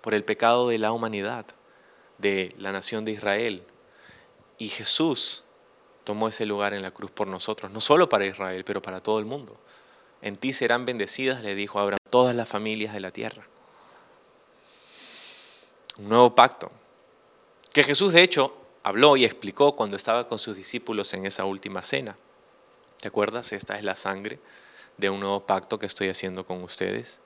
por 0.00 0.14
el 0.14 0.24
pecado 0.24 0.68
de 0.68 0.78
la 0.78 0.92
humanidad, 0.92 1.46
de 2.18 2.54
la 2.58 2.72
nación 2.72 3.04
de 3.04 3.12
Israel. 3.12 3.64
Y 4.58 4.68
Jesús 4.68 5.44
tomó 6.04 6.28
ese 6.28 6.46
lugar 6.46 6.72
en 6.72 6.82
la 6.82 6.92
cruz 6.92 7.10
por 7.10 7.26
nosotros, 7.26 7.72
no 7.72 7.80
solo 7.80 8.08
para 8.08 8.26
Israel, 8.26 8.64
pero 8.64 8.80
para 8.80 9.02
todo 9.02 9.18
el 9.18 9.24
mundo. 9.24 9.58
En 10.22 10.36
ti 10.36 10.52
serán 10.52 10.84
bendecidas, 10.84 11.42
le 11.42 11.54
dijo 11.54 11.78
Abraham, 11.80 11.98
todas 12.10 12.34
las 12.34 12.48
familias 12.48 12.94
de 12.94 13.00
la 13.00 13.10
tierra. 13.10 13.46
Un 15.98 16.08
nuevo 16.08 16.34
pacto, 16.34 16.70
que 17.72 17.82
Jesús 17.82 18.12
de 18.12 18.22
hecho 18.22 18.56
habló 18.82 19.16
y 19.16 19.24
explicó 19.24 19.74
cuando 19.74 19.96
estaba 19.96 20.28
con 20.28 20.38
sus 20.38 20.56
discípulos 20.56 21.12
en 21.14 21.26
esa 21.26 21.44
última 21.44 21.82
cena. 21.82 22.16
¿Te 23.00 23.08
acuerdas? 23.08 23.52
Esta 23.52 23.78
es 23.78 23.84
la 23.84 23.96
sangre 23.96 24.38
de 24.96 25.10
un 25.10 25.20
nuevo 25.20 25.46
pacto 25.46 25.78
que 25.78 25.86
estoy 25.86 26.08
haciendo 26.08 26.46
con 26.46 26.62
ustedes. 26.62 27.20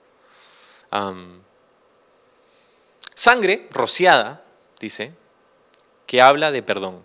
sangre 3.15 3.69
rociada, 3.71 4.45
dice, 4.81 5.15
que 6.07 6.23
habla 6.23 6.51
de 6.51 6.63
perdón 6.63 7.05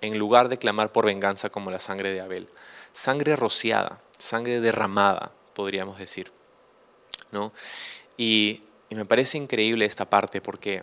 en 0.00 0.18
lugar 0.18 0.48
de 0.48 0.58
clamar 0.58 0.92
por 0.92 1.06
venganza 1.06 1.50
como 1.50 1.70
la 1.70 1.80
sangre 1.80 2.12
de 2.12 2.20
Abel. 2.20 2.48
Sangre 2.92 3.36
rociada, 3.36 4.00
sangre 4.16 4.60
derramada, 4.60 5.32
podríamos 5.54 5.98
decir. 5.98 6.32
¿no? 7.30 7.52
Y, 8.16 8.62
me 8.90 9.04
parece 9.04 9.36
increíble 9.36 9.84
esta 9.84 10.08
parte 10.08 10.40
porque 10.40 10.82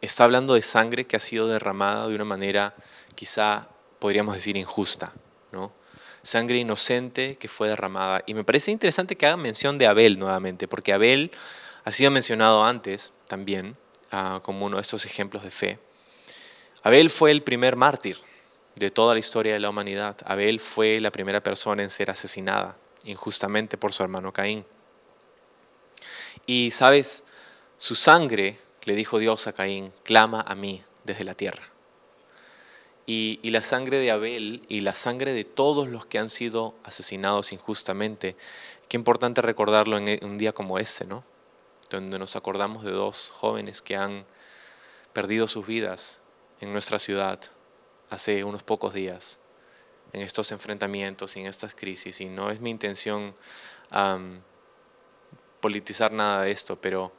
está 0.00 0.24
hablando 0.24 0.54
de 0.54 0.62
sangre 0.62 1.06
que 1.06 1.16
ha 1.16 1.20
sido 1.20 1.48
derramada 1.48 2.08
de 2.08 2.14
una 2.14 2.24
manera 2.24 2.74
quizá 3.14 3.68
podríamos 3.98 4.34
decir 4.34 4.56
injusta, 4.56 5.12
¿no? 5.52 5.72
Sangre 6.22 6.58
inocente 6.58 7.36
que 7.36 7.48
fue 7.48 7.68
derramada. 7.68 8.22
Y 8.26 8.34
me 8.34 8.44
parece 8.44 8.70
interesante 8.70 9.16
que 9.16 9.26
haga 9.26 9.36
mención 9.36 9.78
de 9.78 9.86
Abel 9.86 10.18
nuevamente, 10.18 10.68
porque 10.68 10.92
Abel 10.92 11.30
ha 11.84 11.92
sido 11.92 12.10
mencionado 12.10 12.64
antes 12.64 13.12
también 13.28 13.76
ah, 14.10 14.40
como 14.42 14.66
uno 14.66 14.76
de 14.76 14.82
estos 14.82 15.06
ejemplos 15.06 15.44
de 15.44 15.50
fe. 15.50 15.78
Abel 16.82 17.10
fue 17.10 17.30
el 17.30 17.42
primer 17.42 17.76
mártir 17.76 18.18
de 18.76 18.90
toda 18.90 19.14
la 19.14 19.20
historia 19.20 19.54
de 19.54 19.60
la 19.60 19.70
humanidad. 19.70 20.16
Abel 20.24 20.60
fue 20.60 21.00
la 21.00 21.10
primera 21.10 21.42
persona 21.42 21.82
en 21.82 21.90
ser 21.90 22.10
asesinada 22.10 22.76
injustamente 23.04 23.78
por 23.78 23.92
su 23.92 24.02
hermano 24.02 24.32
Caín. 24.32 24.64
Y 26.44 26.70
sabes, 26.70 27.24
su 27.78 27.94
sangre, 27.94 28.58
le 28.86 28.94
dijo 28.94 29.18
Dios 29.18 29.46
a 29.46 29.52
Caín, 29.52 29.92
clama 30.04 30.40
a 30.40 30.54
mí 30.54 30.82
desde 31.04 31.24
la 31.24 31.34
tierra. 31.34 31.68
Y, 33.04 33.38
la 33.50 33.62
sangre 33.62 33.98
de 33.98 34.10
Abel 34.10 34.64
y 34.68 34.80
la 34.80 34.94
sangre 34.94 35.32
de 35.32 35.44
todos 35.44 35.88
los 35.88 36.06
que 36.06 36.18
han 36.18 36.28
sido 36.28 36.74
asesinados 36.82 37.52
injustamente, 37.52 38.36
qué 38.88 38.96
importante 38.96 39.42
recordarlo 39.42 39.96
en 39.98 40.24
un 40.24 40.38
día 40.38 40.52
como 40.52 40.78
este, 40.78 41.04
¿no? 41.04 41.24
Donde 41.90 42.18
nos 42.18 42.34
acordamos 42.34 42.82
de 42.82 42.90
dos 42.90 43.30
jóvenes 43.32 43.82
que 43.82 43.96
han 43.96 44.24
perdido 45.12 45.46
sus 45.46 45.66
vidas 45.66 46.22
en 46.60 46.72
nuestra 46.72 46.98
ciudad 46.98 47.40
hace 48.10 48.42
unos 48.42 48.64
pocos 48.64 48.92
días, 48.92 49.38
en 50.12 50.22
estos 50.22 50.50
enfrentamientos 50.50 51.36
y 51.36 51.40
en 51.40 51.46
estas 51.46 51.74
crisis. 51.74 52.20
Y 52.20 52.26
no 52.26 52.50
es 52.50 52.60
mi 52.60 52.70
intención 52.70 53.34
politizar 55.60 56.12
nada 56.12 56.42
de 56.42 56.50
esto, 56.50 56.80
pero, 56.80 57.12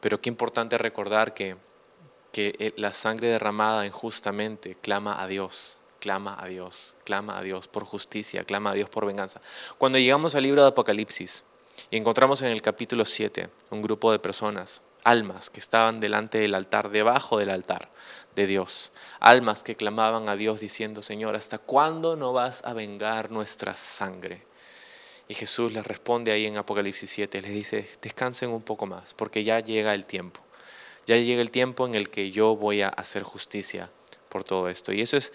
pero 0.00 0.20
qué 0.20 0.28
importante 0.28 0.78
recordar 0.78 1.34
que, 1.34 1.56
que 2.32 2.54
eh, 2.58 2.72
la 2.76 2.92
sangre 2.92 3.28
derramada 3.28 3.86
injustamente 3.86 4.74
clama 4.74 5.22
a 5.22 5.26
Dios, 5.26 5.80
clama 6.00 6.36
a 6.38 6.46
Dios, 6.46 6.96
clama 7.04 7.38
a 7.38 7.42
Dios 7.42 7.68
por 7.68 7.84
justicia, 7.84 8.44
clama 8.44 8.70
a 8.70 8.74
Dios 8.74 8.88
por 8.88 9.06
venganza. 9.06 9.40
Cuando 9.78 9.98
llegamos 9.98 10.34
al 10.34 10.44
libro 10.44 10.62
de 10.62 10.68
Apocalipsis 10.68 11.44
y 11.90 11.96
encontramos 11.96 12.42
en 12.42 12.48
el 12.48 12.62
capítulo 12.62 13.04
7 13.04 13.48
un 13.70 13.82
grupo 13.82 14.12
de 14.12 14.18
personas, 14.18 14.82
almas 15.04 15.50
que 15.50 15.60
estaban 15.60 16.00
delante 16.00 16.38
del 16.38 16.54
altar, 16.54 16.90
debajo 16.90 17.38
del 17.38 17.50
altar, 17.50 17.88
de 18.34 18.46
Dios. 18.46 18.92
Almas 19.20 19.62
que 19.62 19.74
clamaban 19.74 20.28
a 20.28 20.36
Dios 20.36 20.60
diciendo, 20.60 21.02
Señor, 21.02 21.34
¿hasta 21.34 21.58
cuándo 21.58 22.16
no 22.16 22.32
vas 22.32 22.64
a 22.64 22.72
vengar 22.72 23.30
nuestra 23.30 23.74
sangre? 23.74 24.47
Y 25.28 25.34
Jesús 25.34 25.72
les 25.72 25.86
responde 25.86 26.32
ahí 26.32 26.46
en 26.46 26.56
Apocalipsis 26.56 27.10
7, 27.10 27.42
les 27.42 27.52
dice, 27.52 27.86
descansen 28.00 28.48
un 28.48 28.62
poco 28.62 28.86
más, 28.86 29.12
porque 29.12 29.44
ya 29.44 29.60
llega 29.60 29.92
el 29.92 30.06
tiempo. 30.06 30.40
Ya 31.06 31.16
llega 31.16 31.42
el 31.42 31.50
tiempo 31.50 31.86
en 31.86 31.94
el 31.94 32.08
que 32.08 32.30
yo 32.30 32.56
voy 32.56 32.80
a 32.80 32.88
hacer 32.88 33.22
justicia 33.22 33.90
por 34.30 34.42
todo 34.42 34.68
esto. 34.68 34.92
Y 34.92 35.02
eso 35.02 35.18
es, 35.18 35.34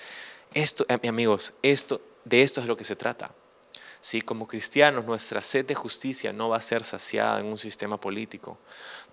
esto, 0.53 0.85
eh, 0.89 1.07
amigos, 1.07 1.53
esto, 1.61 2.01
de 2.25 2.41
esto 2.41 2.59
es 2.59 2.67
lo 2.67 2.75
que 2.75 2.83
se 2.83 2.95
trata. 2.95 3.33
Si 4.01 4.21
como 4.21 4.47
cristianos 4.47 5.05
nuestra 5.05 5.41
sed 5.41 5.65
de 5.65 5.75
justicia 5.75 6.33
no 6.33 6.49
va 6.49 6.57
a 6.57 6.61
ser 6.61 6.83
saciada 6.83 7.39
en 7.39 7.45
un 7.45 7.57
sistema 7.57 7.99
político, 7.99 8.57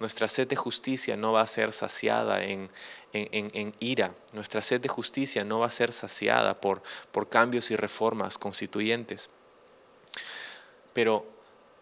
nuestra 0.01 0.29
sed 0.29 0.49
de 0.49 0.57
justicia 0.57 1.17
no 1.17 1.33
va 1.33 1.43
a 1.43 1.47
ser 1.47 1.73
saciada 1.73 2.43
en, 2.43 2.69
en, 3.13 3.73
ira, 3.79 4.13
nuestra 4.33 4.63
sed 4.63 4.81
de 4.81 4.89
justicia 4.89 5.45
no 5.45 5.61
va 5.61 5.67
a 5.67 5.71
ser 5.71 5.93
saciada 5.93 6.61
por, 6.61 6.83
por 7.13 7.29
cambios 7.29 7.71
y 7.71 7.77
reformas 7.77 8.37
constituyentes, 8.37 9.31
pero 10.93 11.27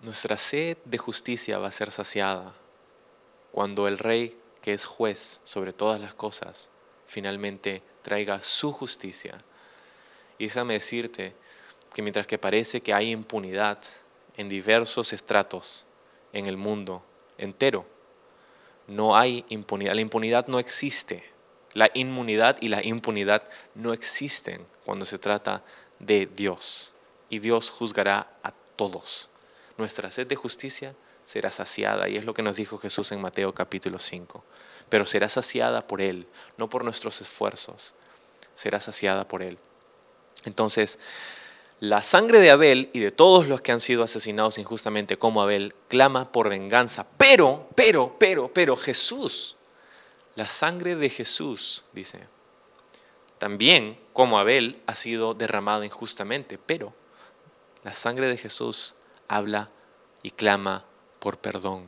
nuestra 0.01 0.37
sed 0.37 0.79
de 0.85 0.99
justicia 0.99 1.59
va 1.59 1.69
a 1.69 1.73
ser 1.73 1.91
saciada 1.91 2.55
cuando 3.53 3.89
el 3.89 3.99
rey, 3.99 4.39
que 4.63 4.73
es 4.73 4.85
juez 4.85 5.41
sobre 5.45 5.73
todas 5.73 6.01
las 6.01 6.15
cosas, 6.15 6.71
finalmente 7.07 7.83
traiga 8.03 8.43
su 8.43 8.73
justicia. 8.73 9.37
Y 10.39 10.45
déjame 10.45 10.75
decirte, 10.75 11.35
que 11.93 12.03
mientras 12.03 12.27
que 12.27 12.39
parece 12.39 12.81
que 12.81 12.95
hay 12.95 13.11
impunidad 13.11 13.79
en 14.37 14.49
diversos 14.49 15.13
estratos 15.13 15.87
en 16.33 16.47
el 16.47 16.57
mundo 16.57 17.03
entero, 17.39 17.87
no 18.87 19.17
hay 19.17 19.45
impunidad. 19.49 19.95
La 19.95 20.01
impunidad 20.01 20.47
no 20.47 20.59
existe. 20.59 21.25
La 21.75 21.91
inmunidad 21.95 22.57
y 22.61 22.69
la 22.69 22.85
impunidad 22.85 23.43
no 23.75 23.93
existen 23.93 24.65
cuando 24.85 25.05
se 25.05 25.19
trata 25.19 25.63
de 25.99 26.27
Dios. 26.27 26.95
Y 27.29 27.41
Dios 27.41 27.71
juzgará 27.71 28.31
a 28.43 28.53
todos. 28.79 29.29
Nuestra 29.77 30.11
sed 30.11 30.27
de 30.27 30.37
justicia 30.37 30.95
será 31.25 31.51
saciada 31.51 32.09
y 32.09 32.17
es 32.17 32.25
lo 32.25 32.33
que 32.33 32.43
nos 32.43 32.57
dijo 32.57 32.79
Jesús 32.79 33.13
en 33.13 33.21
Mateo 33.21 33.53
capítulo 33.53 33.99
5. 33.99 34.43
Pero 34.89 35.05
será 35.05 35.29
saciada 35.29 35.87
por 35.87 36.01
Él, 36.01 36.27
no 36.57 36.71
por 36.71 36.85
nuestros 36.85 37.21
esfuerzos, 37.21 37.95
será 38.55 38.81
saciada 38.81 39.29
por 39.29 39.43
él. 39.43 39.59
Entonces, 40.45 40.99
la 41.81 42.03
sangre 42.03 42.41
de 42.41 42.51
Abel 42.51 42.91
y 42.93 43.01
de 43.01 43.11
todos 43.11 43.47
los 43.47 43.61
que 43.61 43.73
han 43.73 43.81
sido 43.81 44.03
asesinados 44.03 44.59
injustamente 44.59 45.19
como 45.19 45.43
Abel 45.43 45.75
clama 45.89 46.33
por 46.33 46.49
venganza. 46.49 47.07
Pero, 47.19 47.69
pero, 47.75 48.17
pero, 48.19 48.53
pero 48.53 48.77
Jesús, 48.77 49.57
la 50.35 50.49
sangre 50.49 50.97
de 50.97 51.11
Jesús, 51.11 51.85
dice, 51.93 52.27
también 53.39 53.99
como 54.13 54.39
Abel 54.39 54.81
ha 54.87 54.95
sido 54.95 55.35
derramada 55.35 55.85
injustamente, 55.85 56.59
pero 56.59 56.95
la 57.85 57.95
sangre 57.95 58.29
de 58.29 58.37
Jesús 58.37 58.95
habla 59.29 59.71
y 60.23 60.31
clama 60.31 60.85
por 61.19 61.39
perdón. 61.39 61.87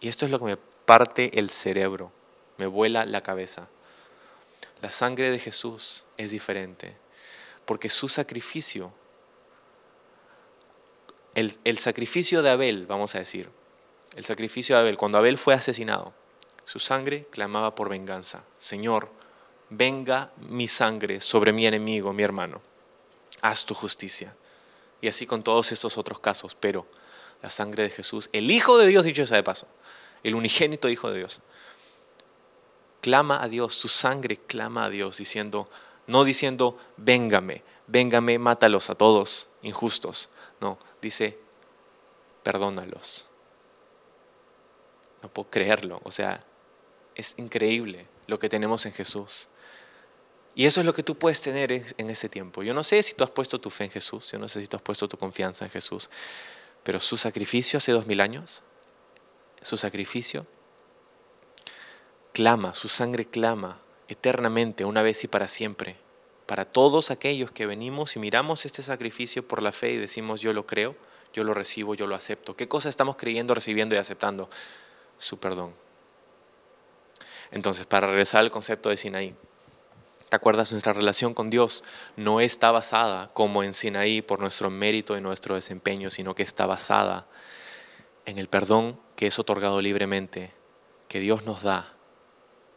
Y 0.00 0.08
esto 0.08 0.24
es 0.24 0.30
lo 0.30 0.38
que 0.38 0.44
me 0.44 0.56
parte 0.56 1.38
el 1.38 1.50
cerebro, 1.50 2.12
me 2.58 2.66
vuela 2.66 3.04
la 3.04 3.22
cabeza. 3.22 3.68
La 4.80 4.90
sangre 4.90 5.30
de 5.30 5.38
Jesús 5.38 6.04
es 6.16 6.30
diferente 6.32 6.96
porque 7.64 7.88
su 7.88 8.08
sacrificio, 8.08 8.92
el, 11.34 11.56
el, 11.64 11.78
sacrificio 11.78 12.42
de 12.42 12.50
Abel, 12.50 12.86
vamos 12.86 13.14
a 13.14 13.18
decir, 13.18 13.48
el 14.16 14.24
sacrificio 14.24 14.74
de 14.76 14.82
Abel, 14.82 14.98
cuando 14.98 15.18
Abel 15.18 15.38
fue 15.38 15.54
asesinado, 15.54 16.12
su 16.64 16.78
sangre 16.78 17.26
clamaba 17.30 17.74
por 17.74 17.88
venganza. 17.88 18.44
Señor, 18.58 19.08
venga 19.70 20.32
mi 20.48 20.68
sangre 20.68 21.20
sobre 21.20 21.52
mi 21.52 21.66
enemigo, 21.66 22.12
mi 22.12 22.22
hermano. 22.22 22.60
Haz 23.40 23.64
tu 23.64 23.74
justicia. 23.74 24.34
Y 25.02 25.08
así 25.08 25.26
con 25.26 25.42
todos 25.42 25.70
estos 25.72 25.98
otros 25.98 26.20
casos, 26.20 26.54
pero 26.54 26.86
la 27.42 27.50
sangre 27.50 27.82
de 27.82 27.90
Jesús, 27.90 28.30
el 28.32 28.50
Hijo 28.50 28.78
de 28.78 28.86
Dios, 28.86 29.04
dicho 29.04 29.26
sea 29.26 29.36
de 29.36 29.42
paso, 29.42 29.66
el 30.22 30.34
unigénito 30.34 30.88
Hijo 30.88 31.10
de 31.10 31.18
Dios, 31.18 31.42
clama 33.02 33.42
a 33.42 33.48
Dios, 33.48 33.74
su 33.74 33.88
sangre 33.88 34.38
clama 34.38 34.84
a 34.84 34.88
Dios 34.88 35.18
diciendo, 35.18 35.68
no 36.06 36.24
diciendo, 36.24 36.78
véngame, 36.96 37.62
véngame, 37.88 38.38
mátalos 38.38 38.88
a 38.88 38.94
todos, 38.94 39.48
injustos. 39.62 40.30
No, 40.60 40.78
dice, 41.02 41.38
perdónalos. 42.42 43.28
No 45.22 45.28
puedo 45.28 45.50
creerlo. 45.50 46.00
O 46.04 46.10
sea, 46.10 46.44
es 47.14 47.34
increíble 47.38 48.06
lo 48.26 48.38
que 48.38 48.48
tenemos 48.48 48.86
en 48.86 48.92
Jesús. 48.92 49.48
Y 50.54 50.66
eso 50.66 50.80
es 50.80 50.86
lo 50.86 50.92
que 50.92 51.02
tú 51.02 51.16
puedes 51.16 51.40
tener 51.40 51.72
en 51.72 52.10
este 52.10 52.28
tiempo. 52.28 52.62
Yo 52.62 52.74
no 52.74 52.82
sé 52.82 53.02
si 53.02 53.14
tú 53.14 53.24
has 53.24 53.30
puesto 53.30 53.60
tu 53.60 53.70
fe 53.70 53.84
en 53.84 53.90
Jesús, 53.90 54.30
yo 54.32 54.38
no 54.38 54.48
sé 54.48 54.60
si 54.60 54.66
tú 54.66 54.76
has 54.76 54.82
puesto 54.82 55.08
tu 55.08 55.16
confianza 55.16 55.64
en 55.64 55.70
Jesús, 55.70 56.10
pero 56.82 57.00
su 57.00 57.16
sacrificio 57.16 57.78
hace 57.78 57.92
dos 57.92 58.06
mil 58.06 58.20
años, 58.20 58.62
su 59.62 59.76
sacrificio 59.76 60.46
clama, 62.32 62.74
su 62.74 62.88
sangre 62.88 63.24
clama 63.24 63.80
eternamente, 64.08 64.84
una 64.84 65.02
vez 65.02 65.24
y 65.24 65.28
para 65.28 65.48
siempre, 65.48 65.96
para 66.46 66.64
todos 66.64 67.10
aquellos 67.10 67.50
que 67.50 67.66
venimos 67.66 68.16
y 68.16 68.18
miramos 68.18 68.66
este 68.66 68.82
sacrificio 68.82 69.46
por 69.46 69.62
la 69.62 69.72
fe 69.72 69.92
y 69.92 69.96
decimos 69.96 70.40
yo 70.40 70.52
lo 70.52 70.66
creo, 70.66 70.96
yo 71.32 71.44
lo 71.44 71.54
recibo, 71.54 71.94
yo 71.94 72.06
lo 72.06 72.14
acepto. 72.14 72.56
¿Qué 72.56 72.68
cosa 72.68 72.90
estamos 72.90 73.16
creyendo, 73.16 73.54
recibiendo 73.54 73.94
y 73.94 73.98
aceptando? 73.98 74.50
Su 75.18 75.38
perdón. 75.38 75.72
Entonces, 77.50 77.86
para 77.86 78.06
regresar 78.06 78.40
al 78.40 78.50
concepto 78.50 78.90
de 78.90 78.96
Sinaí, 78.96 79.34
¿te 80.32 80.36
acuerdas? 80.36 80.72
Nuestra 80.72 80.94
relación 80.94 81.34
con 81.34 81.50
Dios 81.50 81.84
no 82.16 82.40
está 82.40 82.70
basada 82.70 83.30
como 83.34 83.62
en 83.62 83.74
Sinaí 83.74 84.22
por 84.22 84.40
nuestro 84.40 84.70
mérito 84.70 85.14
y 85.14 85.20
nuestro 85.20 85.56
desempeño, 85.56 86.08
sino 86.08 86.34
que 86.34 86.42
está 86.42 86.64
basada 86.64 87.26
en 88.24 88.38
el 88.38 88.48
perdón 88.48 88.98
que 89.14 89.26
es 89.26 89.38
otorgado 89.38 89.82
libremente, 89.82 90.50
que 91.06 91.20
Dios 91.20 91.44
nos 91.44 91.60
da 91.60 91.92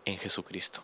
en 0.04 0.18
Jesucristo. 0.18 0.84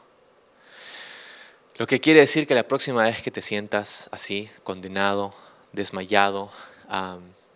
Lo 1.76 1.88
que 1.88 2.00
quiere 2.00 2.22
decir 2.22 2.48
que 2.48 2.56
la 2.56 2.66
próxima 2.66 3.04
vez 3.04 3.22
que 3.22 3.32
te 3.32 3.42
sientas 3.42 4.08
así, 4.14 4.50
condenado, 4.64 5.34
desmayado, 5.74 6.54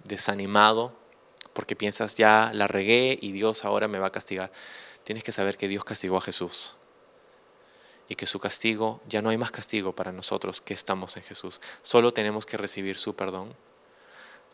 desanimado, 0.04 0.94
porque 1.54 1.78
piensas 1.78 2.16
ya 2.16 2.52
la 2.54 2.68
regué 2.68 3.18
y 3.22 3.32
Dios 3.32 3.64
ahora 3.64 3.88
me 3.88 3.98
va 3.98 4.08
a 4.08 4.12
castigar, 4.12 4.52
tienes 5.06 5.24
que 5.24 5.32
saber 5.32 5.56
que 5.56 5.70
Dios 5.70 5.86
castigó 5.86 6.18
a 6.18 6.22
Jesús 6.22 6.76
y 8.08 8.16
que 8.16 8.28
su 8.28 8.40
castigo, 8.40 9.02
ya 9.08 9.22
no 9.22 9.30
hay 9.30 9.38
más 9.38 9.52
castigo 9.52 9.94
para 9.94 10.12
nosotros 10.12 10.62
que 10.62 10.74
estamos 10.74 11.18
en 11.18 11.24
Jesús. 11.24 11.62
Solo 11.82 12.14
tenemos 12.14 12.46
que 12.46 12.58
recibir 12.58 12.98
su 12.98 13.16
perdón, 13.16 13.56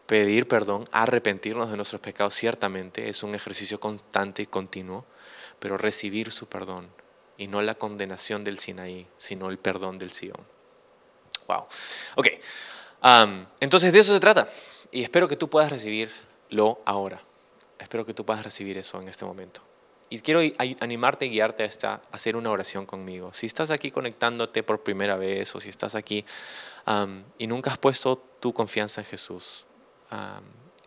pedir 0.06 0.48
perdón, 0.48 0.88
arrepentirnos 0.92 1.70
de 1.70 1.78
nuestros 1.78 2.02
pecados, 2.02 2.36
ciertamente 2.36 3.10
es 3.10 3.24
un 3.24 3.36
ejercicio 3.36 3.80
constante 3.80 4.44
y 4.44 4.46
continuo, 4.46 5.06
pero 5.60 5.78
recibir 5.78 6.32
su 6.32 6.48
perdón 6.48 6.90
y 7.38 7.48
no 7.48 7.62
la 7.62 7.76
condenación 7.76 8.44
del 8.44 8.60
Sinaí, 8.60 9.08
sino 9.18 9.50
el 9.50 9.58
perdón 9.58 9.98
del 9.98 10.12
Sion. 10.12 10.46
Wow. 11.48 11.66
Ok. 12.16 12.28
entonces 13.60 13.92
de 13.92 14.00
eso 14.00 14.14
se 14.14 14.20
trata. 14.20 14.48
Y 14.92 15.04
espero 15.04 15.28
que 15.28 15.38
tú 15.38 15.50
puedas 15.50 15.72
recibirlo 15.72 16.82
ahora. 16.86 17.22
Espero 17.80 18.06
que 18.06 18.14
tú 18.14 18.26
puedas 18.26 18.44
recibir 18.44 18.78
eso 18.78 19.02
en 19.02 19.08
este 19.08 19.26
momento. 19.26 19.62
Y 20.12 20.20
quiero 20.20 20.42
animarte 20.82 21.28
y 21.28 21.30
guiarte 21.30 21.64
a, 21.64 21.66
esta, 21.66 21.94
a 21.94 22.02
hacer 22.12 22.36
una 22.36 22.52
oración 22.52 22.86
conmigo. 22.86 23.32
Si 23.32 23.46
estás 23.46 23.72
aquí 23.72 23.92
conectándote 23.92 24.62
por 24.62 24.84
primera 24.84 25.16
vez 25.16 25.56
o 25.56 25.62
si 25.62 25.70
estás 25.70 25.96
aquí 25.96 26.26
y 27.38 27.48
nunca 27.48 27.72
has 27.72 27.78
puesto 27.78 28.18
tu 28.18 28.54
confianza 28.54 29.00
en 29.00 29.08
Jesús, 29.08 29.68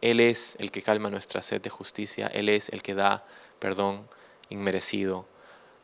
Él 0.03 0.21
es 0.21 0.59
el 0.61 0.71
que 0.71 0.83
calma 0.83 1.09
nuestra 1.09 1.41
sed 1.41 1.63
de 1.63 1.71
justicia, 1.71 2.27
Él 2.27 2.51
es 2.51 2.69
el 2.69 2.83
que 2.83 2.95
da 2.95 3.25
perdón 3.61 4.07
inmerecido 4.51 5.27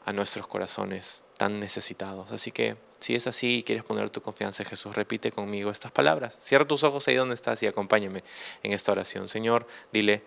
a 0.05 0.13
nuestros 0.13 0.47
corazones 0.47 1.25
tan 1.39 1.61
necesitados. 1.61 2.33
Así 2.33 2.53
que 2.53 2.77
si 2.99 3.15
es 3.15 3.27
así 3.27 3.61
y 3.61 3.63
quieres 3.63 3.85
poner 3.85 4.11
tu 4.11 4.21
confianza 4.21 4.65
en 4.65 4.69
Jesús, 4.69 4.95
repite 4.95 5.33
conmigo 5.33 5.71
estas 5.71 5.93
palabras. 5.93 6.37
Cierra 6.39 6.69
tus 6.69 6.85
ojos 6.85 7.09
ahí 7.09 7.15
donde 7.15 7.37
estás 7.37 7.63
y 7.63 7.67
acompáñame 7.67 8.23
en 8.63 8.75
esta 8.75 8.93
oración. 8.93 9.29
Señor, 9.29 9.67
dile, 9.95 10.25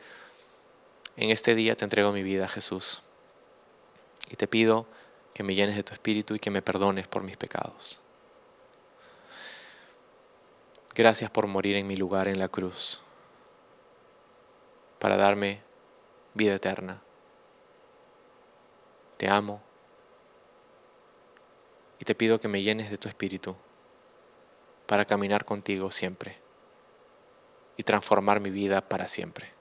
en 1.15 1.29
este 1.29 1.55
día 1.55 1.75
te 1.75 1.83
entrego 1.83 2.11
mi 2.11 2.23
vida, 2.23 2.47
Jesús, 2.47 3.03
y 4.29 4.35
te 4.35 4.47
pido 4.47 4.87
que 5.33 5.43
me 5.43 5.55
llenes 5.55 5.75
de 5.75 5.83
tu 5.83 5.93
espíritu 5.93 6.35
y 6.35 6.39
que 6.39 6.51
me 6.51 6.61
perdones 6.61 7.07
por 7.07 7.23
mis 7.23 7.37
pecados. 7.37 8.01
Gracias 10.95 11.31
por 11.31 11.47
morir 11.47 11.75
en 11.75 11.87
mi 11.87 11.95
lugar 11.95 12.27
en 12.27 12.39
la 12.39 12.47
cruz, 12.47 13.01
para 14.99 15.17
darme 15.17 15.61
vida 16.33 16.55
eterna. 16.55 17.01
Te 19.17 19.29
amo 19.29 19.61
y 21.99 22.05
te 22.05 22.15
pido 22.15 22.39
que 22.39 22.47
me 22.47 22.61
llenes 22.61 22.91
de 22.91 22.97
tu 22.97 23.07
espíritu 23.07 23.55
para 24.85 25.05
caminar 25.05 25.45
contigo 25.45 25.89
siempre 25.89 26.37
y 27.77 27.83
transformar 27.83 28.39
mi 28.39 28.49
vida 28.49 28.87
para 28.87 29.07
siempre. 29.07 29.52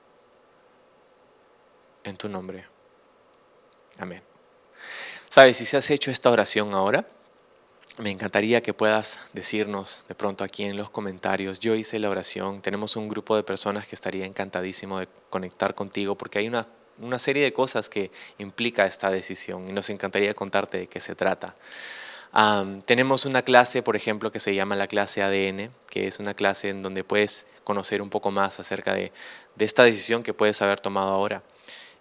En 2.04 2.16
tu 2.16 2.28
nombre. 2.28 2.64
Amén. 3.98 4.22
Sabes, 5.28 5.56
si 5.56 5.64
se 5.64 5.76
has 5.76 5.90
hecho 5.90 6.10
esta 6.10 6.30
oración 6.30 6.74
ahora, 6.74 7.06
me 7.98 8.10
encantaría 8.10 8.62
que 8.62 8.74
puedas 8.74 9.20
decirnos 9.32 10.06
de 10.08 10.14
pronto 10.14 10.44
aquí 10.44 10.64
en 10.64 10.76
los 10.76 10.90
comentarios, 10.90 11.60
yo 11.60 11.74
hice 11.74 11.98
la 11.98 12.10
oración, 12.10 12.60
tenemos 12.60 12.96
un 12.96 13.08
grupo 13.08 13.36
de 13.36 13.42
personas 13.42 13.86
que 13.86 13.94
estaría 13.94 14.26
encantadísimo 14.26 14.98
de 14.98 15.08
conectar 15.30 15.74
contigo 15.74 16.16
porque 16.16 16.38
hay 16.38 16.48
una, 16.48 16.66
una 16.98 17.18
serie 17.18 17.44
de 17.44 17.52
cosas 17.52 17.88
que 17.88 18.10
implica 18.38 18.86
esta 18.86 19.10
decisión 19.10 19.68
y 19.68 19.72
nos 19.72 19.90
encantaría 19.90 20.34
contarte 20.34 20.78
de 20.78 20.86
qué 20.86 21.00
se 21.00 21.14
trata 21.14 21.54
tenemos 22.86 23.26
una 23.26 23.42
clase, 23.42 23.82
por 23.82 23.94
ejemplo, 23.94 24.30
que 24.30 24.38
se 24.38 24.54
llama 24.54 24.74
la 24.74 24.86
clase 24.86 25.22
ADN, 25.22 25.70
que 25.90 26.06
es 26.06 26.18
una 26.18 26.34
clase 26.34 26.70
en 26.70 26.82
donde 26.82 27.04
puedes 27.04 27.46
conocer 27.62 28.00
un 28.00 28.08
poco 28.08 28.30
más 28.30 28.58
acerca 28.58 28.94
de, 28.94 29.12
de 29.54 29.64
esta 29.64 29.84
decisión 29.84 30.22
que 30.22 30.32
puedes 30.32 30.62
haber 30.62 30.80
tomado 30.80 31.10
ahora. 31.10 31.42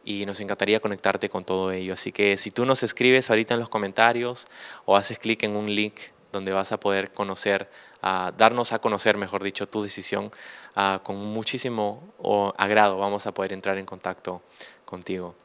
Y 0.04 0.26
nos 0.26 0.39
encantaría 0.39 0.80
conectarte 0.80 1.30
con 1.30 1.43
todo 1.43 1.72
ello. 1.72 1.93
Así 1.93 2.12
que 2.12 2.38
si 2.38 2.52
tú 2.52 2.66
nos 2.66 2.84
escribes 2.84 3.30
ahorita 3.30 3.54
en 3.54 3.60
los 3.60 3.70
comentarios 3.70 4.47
o 4.86 4.95
haces 4.95 5.20
clic 5.20 5.43
en 5.43 5.56
un 5.56 5.74
link 5.74 5.95
donde 6.32 6.54
vas 6.54 6.72
a 6.72 6.80
poder 6.80 7.12
conocer, 7.12 7.70
darnos 8.02 8.74
a 8.74 8.80
conocer, 8.80 9.18
mejor 9.18 9.43
dicho, 9.43 9.68
tu 9.68 9.84
decisión, 9.84 10.32
con 11.04 11.18
muchísimo 11.18 12.14
agrado 12.58 12.97
vamos 12.97 13.28
a 13.28 13.34
poder 13.34 13.54
entrar 13.54 13.78
en 13.78 13.86
contacto 13.86 14.41
contigo. 14.86 15.36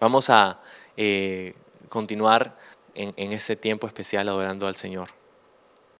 Vamos 0.00 0.30
a 0.30 0.60
eh, 0.96 1.54
continuar 1.88 2.56
en, 2.94 3.32
este 3.32 3.56
tiempo 3.56 3.86
especial 3.86 4.28
adorando 4.28 4.66
al 4.66 4.76
Señor. 4.76 5.08